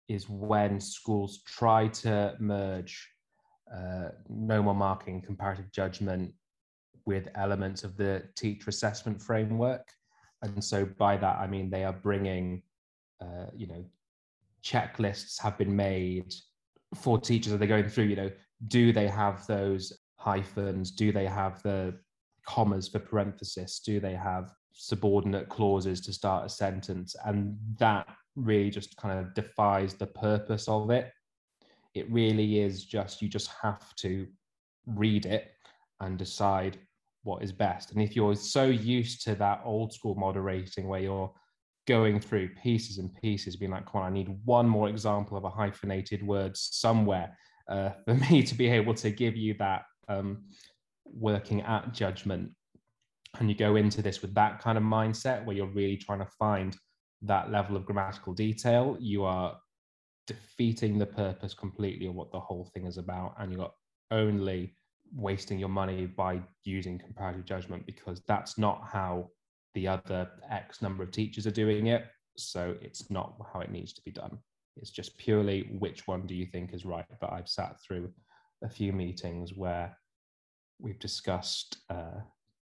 [0.08, 3.08] is when schools try to merge
[3.74, 6.34] uh, no more marking, comparative judgment
[7.06, 9.86] with elements of the teacher assessment framework.
[10.42, 12.62] And so by that, I mean they are bringing,
[13.22, 13.84] uh, you know,
[14.64, 16.32] checklists have been made
[16.94, 17.52] for teachers.
[17.52, 18.30] Are they going through, you know,
[18.68, 20.90] do they have those hyphens?
[20.90, 21.98] Do they have the
[22.46, 23.80] commas for parenthesis?
[23.80, 29.32] Do they have subordinate clauses to start a sentence and that really just kind of
[29.34, 31.12] defies the purpose of it
[31.94, 34.26] it really is just you just have to
[34.86, 35.52] read it
[36.00, 36.76] and decide
[37.22, 41.32] what is best and if you're so used to that old school moderating where you're
[41.86, 45.44] going through pieces and pieces, being like, come on, I need one more example of
[45.44, 47.36] a hyphenated word somewhere
[47.68, 50.44] uh, for me to be able to give you that um,
[51.04, 52.50] working at judgment.
[53.38, 56.28] And you go into this with that kind of mindset where you're really trying to
[56.38, 56.76] find
[57.22, 59.56] that level of grammatical detail, you are
[60.26, 63.34] defeating the purpose completely of what the whole thing is about.
[63.38, 63.72] And you're
[64.10, 64.74] only
[65.14, 69.30] wasting your money by using comparative judgment because that's not how
[69.74, 72.06] the other X number of teachers are doing it.
[72.36, 74.38] So it's not how it needs to be done.
[74.76, 77.04] It's just purely which one do you think is right.
[77.20, 78.12] But I've sat through
[78.62, 79.96] a few meetings where
[80.80, 82.20] we've discussed uh,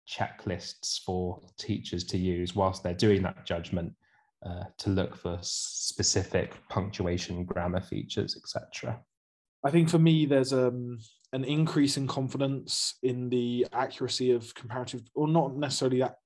[0.09, 3.93] checklists for teachers to use whilst they're doing that judgment
[4.45, 8.99] uh, to look for specific punctuation, grammar features, etc.
[9.65, 10.99] I think for me, there's um,
[11.33, 16.17] an increase in confidence in the accuracy of comparative, or not necessarily that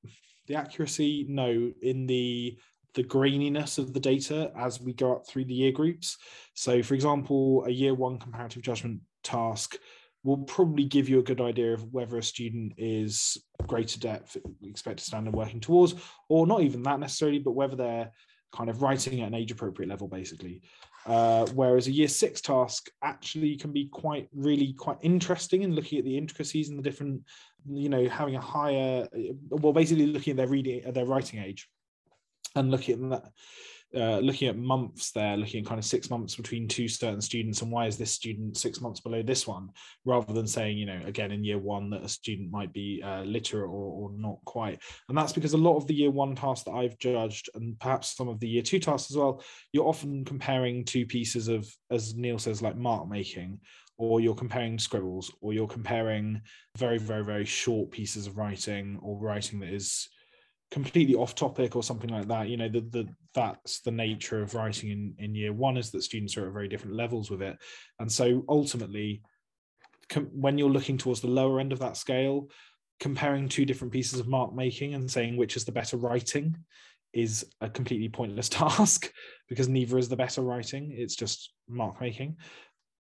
[0.46, 2.58] the accuracy, no, in the
[2.94, 6.16] the graininess of the data as we go up through the year groups.
[6.54, 9.76] So, for example, a year one comparative judgment task
[10.22, 13.36] will probably give you a good idea of whether a student is
[13.66, 15.94] greater depth expected standard working towards,
[16.28, 18.10] or not even that necessarily, but whether they're
[18.54, 20.62] kind of writing at an age appropriate level, basically.
[21.06, 25.98] Uh, whereas a year six task actually can be quite really quite interesting in looking
[25.98, 27.22] at the intricacies and the different
[27.70, 29.06] you know having a higher
[29.50, 31.68] well basically looking at their reading at their writing age
[32.56, 33.32] and looking at that
[33.96, 37.62] uh, looking at months there, looking at kind of six months between two certain students,
[37.62, 39.68] and why is this student six months below this one,
[40.04, 43.22] rather than saying, you know, again in year one that a student might be uh,
[43.22, 44.80] literate or, or not quite.
[45.08, 48.16] And that's because a lot of the year one tasks that I've judged, and perhaps
[48.16, 49.42] some of the year two tasks as well,
[49.72, 53.60] you're often comparing two pieces of, as Neil says, like mark making,
[53.96, 56.40] or you're comparing scribbles, or you're comparing
[56.76, 60.08] very, very, very short pieces of writing or writing that is
[60.74, 64.56] completely off topic or something like that you know the, the that's the nature of
[64.56, 67.56] writing in in year one is that students are at very different levels with it.
[68.00, 69.22] And so ultimately
[70.08, 72.48] com- when you're looking towards the lower end of that scale
[72.98, 76.56] comparing two different pieces of mark making and saying which is the better writing
[77.12, 79.12] is a completely pointless task
[79.48, 82.36] because neither is the better writing it's just mark making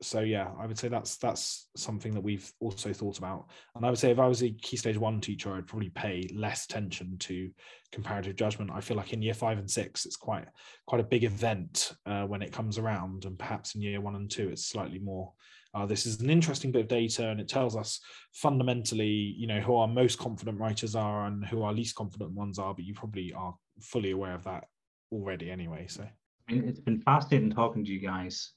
[0.02, 3.48] so yeah, I would say that's that's something that we've also thought about.
[3.76, 6.30] And I would say if I was a key stage one teacher, I'd probably pay
[6.34, 7.50] less attention to
[7.92, 8.72] comparative judgment.
[8.74, 10.46] I feel like in year five and six, it's quite
[10.86, 14.30] quite a big event uh, when it comes around, and perhaps in year one and
[14.30, 15.34] two, it's slightly more.
[15.74, 18.00] Uh, this is an interesting bit of data, and it tells us
[18.34, 22.60] fundamentally, you know, who our most confident writers are and who our least confident ones
[22.60, 22.74] are.
[22.74, 24.66] But you probably are fully aware of that
[25.12, 25.88] already, anyway.
[25.88, 26.08] So,
[26.50, 28.54] it's been fascinating talking to you guys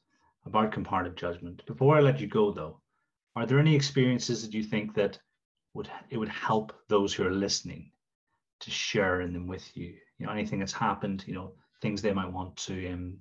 [0.47, 1.65] about comparative judgment.
[1.67, 2.81] Before I let you go, though,
[3.37, 5.19] are there any experiences that you think that
[5.75, 7.93] would it would help those who are listening
[8.61, 9.95] to share in them with you?
[10.19, 13.19] You know, anything that's happened, you know, things they might want to, um,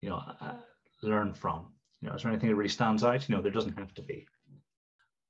[0.00, 0.54] you know, uh,
[1.02, 1.72] learn from.
[2.00, 3.28] You know, is there anything that really stands out?
[3.28, 4.26] You know, there doesn't have to be.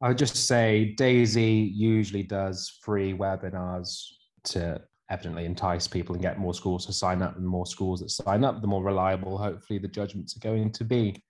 [0.00, 4.04] I would just say DAISY usually does free webinars
[4.44, 4.80] to
[5.12, 8.44] evidently entice people and get more schools to sign up and more schools that sign
[8.44, 11.22] up the more reliable hopefully the judgments are going to be.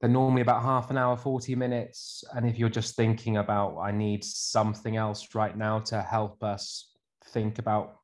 [0.00, 3.92] They're normally about half an hour 40 minutes and if you're just thinking about i
[3.92, 6.90] need something else right now to help us
[7.26, 7.98] think about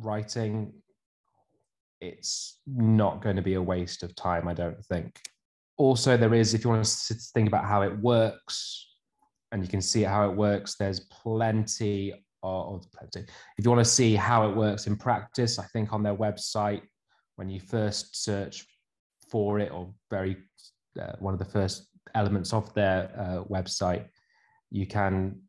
[0.00, 0.72] writing
[2.00, 5.20] it's not going to be a waste of time i don't think.
[5.76, 8.88] Also there is if you want to think about how it works
[9.52, 12.80] and you can see how it works there's plenty or,
[13.14, 16.82] if you want to see how it works in practice, I think on their website,
[17.36, 18.66] when you first search
[19.30, 20.36] for it, or very
[21.00, 24.06] uh, one of the first elements of their uh, website,
[24.70, 25.40] you can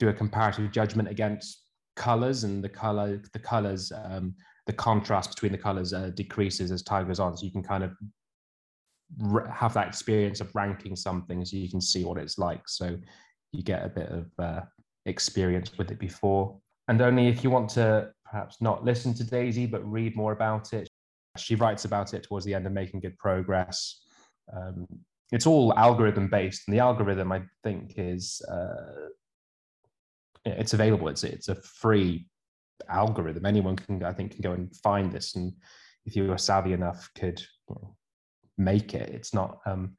[0.00, 1.62] do a comparative judgment against
[1.96, 4.34] colors, and the color, the colors, um,
[4.66, 7.36] the contrast between the colors uh, decreases as time goes on.
[7.36, 7.92] So you can kind of
[9.52, 12.62] have that experience of ranking something, so you can see what it's like.
[12.66, 12.96] So
[13.52, 14.26] you get a bit of
[15.06, 16.58] experienced with it before.
[16.88, 20.72] And only if you want to perhaps not listen to Daisy, but read more about
[20.72, 20.88] it.
[21.36, 24.02] She writes about it towards the end of making good progress.
[24.54, 24.86] Um,
[25.32, 29.08] it's all algorithm based, and the algorithm I think is uh,
[30.44, 31.08] it's available.
[31.08, 32.26] It's it's a free
[32.88, 33.46] algorithm.
[33.46, 35.52] Anyone can I think can go and find this, and
[36.04, 37.42] if you are savvy enough, could
[38.58, 39.10] make it.
[39.10, 39.96] It's not um,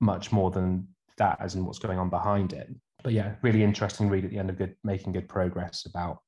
[0.00, 0.86] much more than
[1.16, 2.68] that, as in what's going on behind it
[3.02, 6.18] but yeah, really interesting read at the end of good making good progress about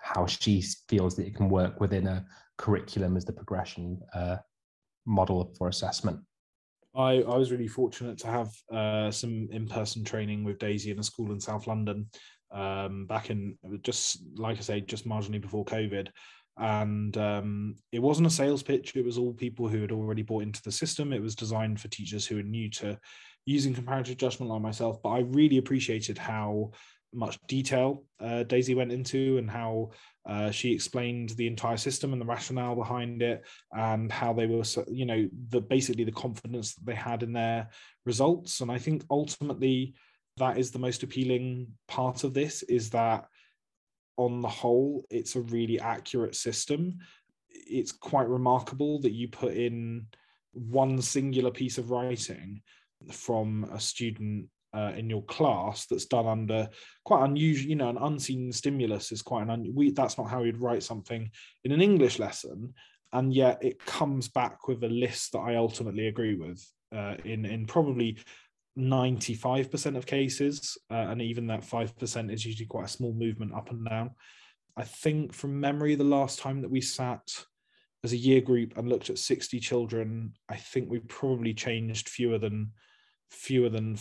[0.00, 2.24] how she feels that it can work within a
[2.58, 4.36] curriculum as the progression uh,
[5.06, 6.20] model for assessment.
[6.94, 11.02] I, I was really fortunate to have uh, some in-person training with Daisy in a
[11.02, 12.08] school in South London
[12.52, 16.08] um, back in just like I say, just marginally before COVID.
[16.56, 18.94] and um, it wasn't a sales pitch.
[18.94, 21.12] It was all people who had already bought into the system.
[21.12, 22.98] It was designed for teachers who are new to
[23.46, 25.02] using comparative judgment like myself.
[25.02, 26.72] But I really appreciated how
[27.12, 29.90] much detail uh, Daisy went into and how
[30.26, 34.64] uh, she explained the entire system and the rationale behind it and how they were,
[34.88, 37.68] you know, the basically the confidence that they had in their
[38.04, 38.60] results.
[38.60, 39.94] And I think ultimately
[40.38, 43.26] that is the most appealing part of this is that
[44.16, 46.98] on the whole, it's a really accurate system.
[47.50, 50.06] It's quite remarkable that you put in
[50.52, 52.62] one singular piece of writing
[53.12, 56.68] from a student uh, in your class that's done under
[57.04, 60.42] quite unusual, you know, an unseen stimulus is quite an un- we, that's not how
[60.42, 61.30] you'd write something
[61.64, 62.74] in an English lesson,
[63.12, 67.44] and yet it comes back with a list that I ultimately agree with uh, in
[67.44, 68.18] in probably
[68.76, 73.70] 95% of cases, uh, and even that 5% is usually quite a small movement up
[73.70, 74.10] and down.
[74.76, 77.22] I think from memory, the last time that we sat
[78.02, 82.38] as a year group and looked at 60 children, I think we probably changed fewer
[82.38, 82.72] than
[83.34, 83.96] fewer than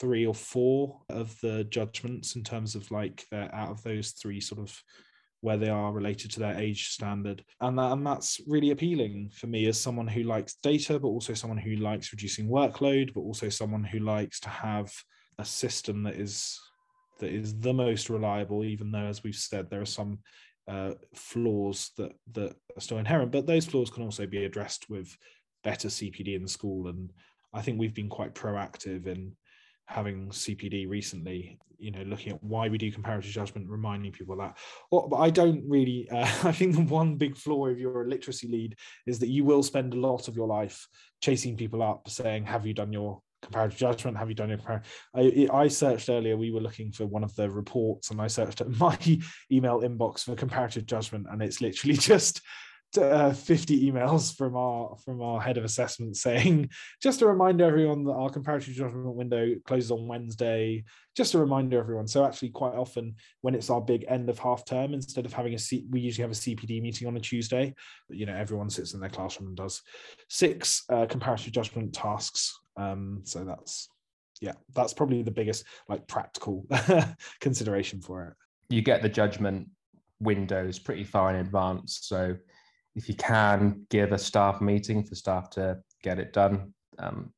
[0.00, 4.40] three or four of the judgments in terms of like they're out of those three
[4.40, 4.82] sort of
[5.40, 7.44] where they are related to their age standard.
[7.60, 11.34] And that, and that's really appealing for me as someone who likes data but also
[11.34, 14.92] someone who likes reducing workload but also someone who likes to have
[15.38, 16.58] a system that is
[17.20, 20.18] that is the most reliable even though as we've said there are some
[20.68, 25.16] uh, flaws that that are still inherent but those flaws can also be addressed with
[25.64, 27.12] better cpd in school and
[27.52, 29.32] i think we've been quite proactive in
[29.88, 34.58] having CPD recently, you know, looking at why we do comparative judgment, reminding people that.
[34.90, 36.08] Well, but I don't really.
[36.18, 38.76] Uh, I think the one big flaw if you're a literacy lead
[39.06, 40.86] is that you will spend a lot of your life
[41.22, 44.16] chasing people up, saying, "Have you done your comparative judgment?
[44.18, 46.36] Have you done your comparative?" I, I searched earlier.
[46.36, 48.98] We were looking for one of the reports, and I searched at my
[49.50, 52.42] email inbox for comparative judgment, and it's literally just
[52.96, 56.70] uh, 50 emails from our from our head of assessment saying
[57.02, 60.84] just a reminder everyone that our comparative judgment window closes on wednesday.
[61.16, 62.06] Just a reminder everyone.
[62.06, 65.54] So actually quite often when it's our big end of half term instead of having
[65.54, 67.74] a C, we usually have a cpd meeting on a tuesday.
[68.08, 69.82] You know everyone sits in their classroom and does
[70.28, 72.58] six uh, comparative judgment tasks.
[72.76, 73.88] Um, so that's
[74.40, 76.64] yeah that's probably the biggest like practical
[77.40, 78.34] consideration for it.
[78.74, 79.68] You get the judgment
[80.20, 82.00] windows pretty far in advance.
[82.02, 82.36] So
[82.98, 87.32] if you can give a staff meeting for staff to get it done, um,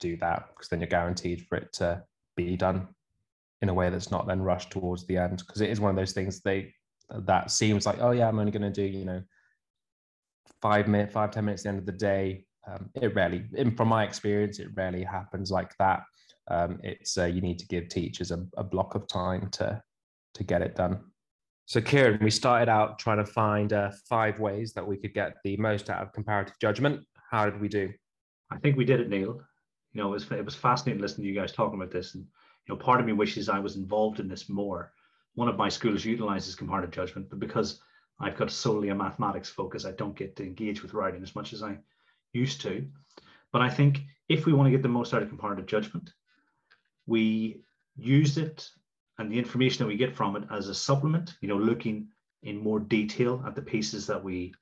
[0.00, 2.02] do that because then you're guaranteed for it to
[2.34, 2.88] be done
[3.60, 5.42] in a way that's not then rushed towards the end.
[5.46, 6.72] Because it is one of those things they
[7.10, 9.22] that seems like oh yeah i'm only going to do you know
[10.62, 12.46] five minute five ten minutes at the end of the day.
[12.66, 16.02] Um, it rarely in, from my experience it rarely happens like that.
[16.50, 19.82] Um, it's uh, you need to give teachers a, a block of time to
[20.32, 21.00] to get it done
[21.66, 25.36] so, Kieran, we started out trying to find uh, five ways that we could get
[25.44, 27.00] the most out of comparative judgment.
[27.30, 27.90] How did we do?
[28.50, 29.40] I think we did it, Neil.
[29.92, 32.24] You know, it was it was fascinating listening to you guys talking about this, and
[32.66, 34.92] you know, part of me wishes I was involved in this more.
[35.34, 37.80] One of my schools utilizes comparative judgment, but because
[38.20, 41.52] I've got solely a mathematics focus, I don't get to engage with writing as much
[41.52, 41.78] as I
[42.32, 42.86] used to.
[43.52, 46.12] But I think if we want to get the most out of comparative judgment,
[47.06, 47.62] we
[47.96, 48.68] use it
[49.18, 52.08] and the information that we get from it as a supplement, you know, looking
[52.42, 54.54] in more detail at the pieces that we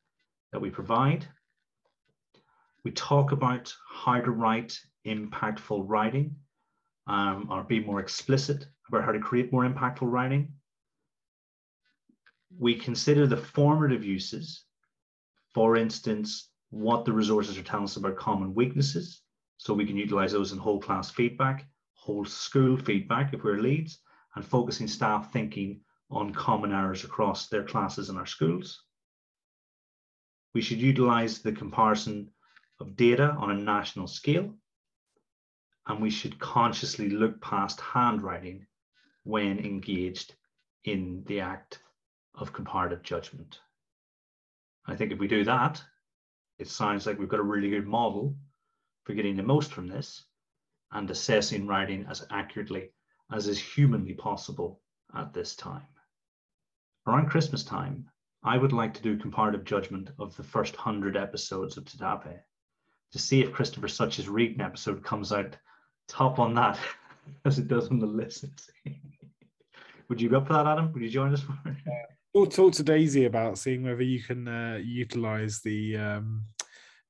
[0.52, 1.26] that we provide.
[2.84, 6.36] We talk about how to write impactful writing
[7.06, 10.52] um, or be more explicit about how to create more impactful writing.
[12.58, 14.64] We consider the formative uses,
[15.54, 19.22] for instance, what the resources are telling us about common weaknesses.
[19.56, 24.01] So we can utilize those in whole class feedback, whole school feedback if we're leads,
[24.34, 25.80] and focusing staff thinking
[26.10, 28.82] on common errors across their classes in our schools.
[30.54, 32.30] We should utilize the comparison
[32.80, 34.54] of data on a national scale,
[35.86, 38.66] and we should consciously look past handwriting
[39.24, 40.34] when engaged
[40.84, 41.80] in the act
[42.34, 43.60] of comparative judgment.
[44.86, 45.82] I think if we do that,
[46.58, 48.36] it sounds like we've got a really good model
[49.04, 50.24] for getting the most from this
[50.92, 52.90] and assessing writing as accurately
[53.32, 54.80] as is humanly possible
[55.16, 55.86] at this time.
[57.06, 58.08] Around Christmas time,
[58.44, 62.38] I would like to do comparative judgment of the first 100 episodes of Tadape
[63.12, 65.56] to see if Christopher Such's reading episode comes out
[66.08, 66.78] top on that
[67.44, 68.44] as it does on the list.
[70.08, 70.92] Would you go up for that, Adam?
[70.92, 71.76] Would you join us for it?
[72.34, 76.44] We'll talk to Daisy about seeing whether you can uh, utilize the um,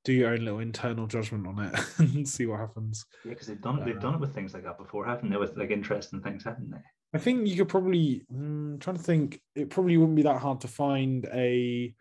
[0.04, 3.04] do your own little internal judgment on it and see what happens.
[3.24, 3.84] Yeah, because they've done it.
[3.84, 5.36] They've done it with things like that before, haven't they?
[5.36, 6.78] With like interesting things, haven't they?
[7.14, 9.40] I think you could probably mm, trying to think.
[9.54, 11.94] It probably wouldn't be that hard to find a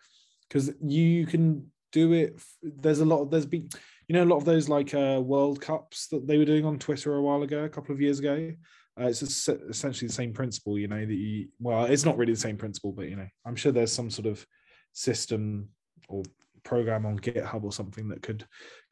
[0.47, 2.41] because you can do it.
[2.61, 3.21] There's a lot.
[3.21, 3.69] Of, there's been
[4.07, 6.79] you know a lot of those like uh, World Cups that they were doing on
[6.79, 8.51] Twitter a while ago, a couple of years ago.
[8.99, 11.05] Uh, it's essentially the same principle, you know.
[11.05, 13.93] That you well, it's not really the same principle, but you know, I'm sure there's
[13.93, 14.45] some sort of
[14.93, 15.69] system
[16.07, 16.23] or
[16.63, 18.45] program on GitHub or something that could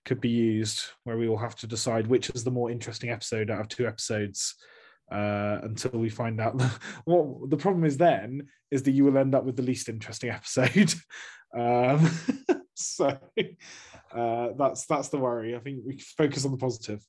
[0.05, 3.51] could be used where we will have to decide which is the more interesting episode
[3.51, 4.55] out of two episodes
[5.11, 6.61] uh, until we find out.
[7.05, 10.29] what the problem is then is that you will end up with the least interesting
[10.29, 10.93] episode.
[11.57, 12.09] um,
[12.75, 13.17] so
[14.13, 15.55] uh, that's that's the worry.
[15.55, 17.01] I think we focus on the positive.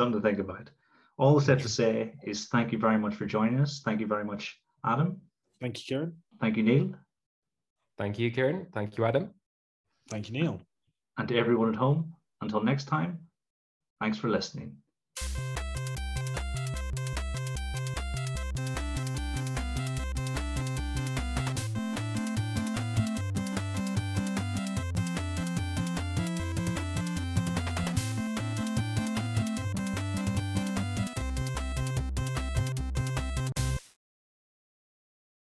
[0.00, 0.70] Something to think about.
[1.16, 3.82] All that's left to say is thank you very much for joining us.
[3.84, 5.20] Thank you very much, Adam.
[5.60, 6.16] Thank you, Kieran.
[6.40, 6.94] Thank you, Neil.
[7.96, 8.66] Thank you, Kieran.
[8.74, 9.30] Thank you, Adam.
[10.08, 10.60] Thank you, Neil.
[11.18, 13.18] And to everyone at home, until next time,
[14.00, 14.76] thanks for listening.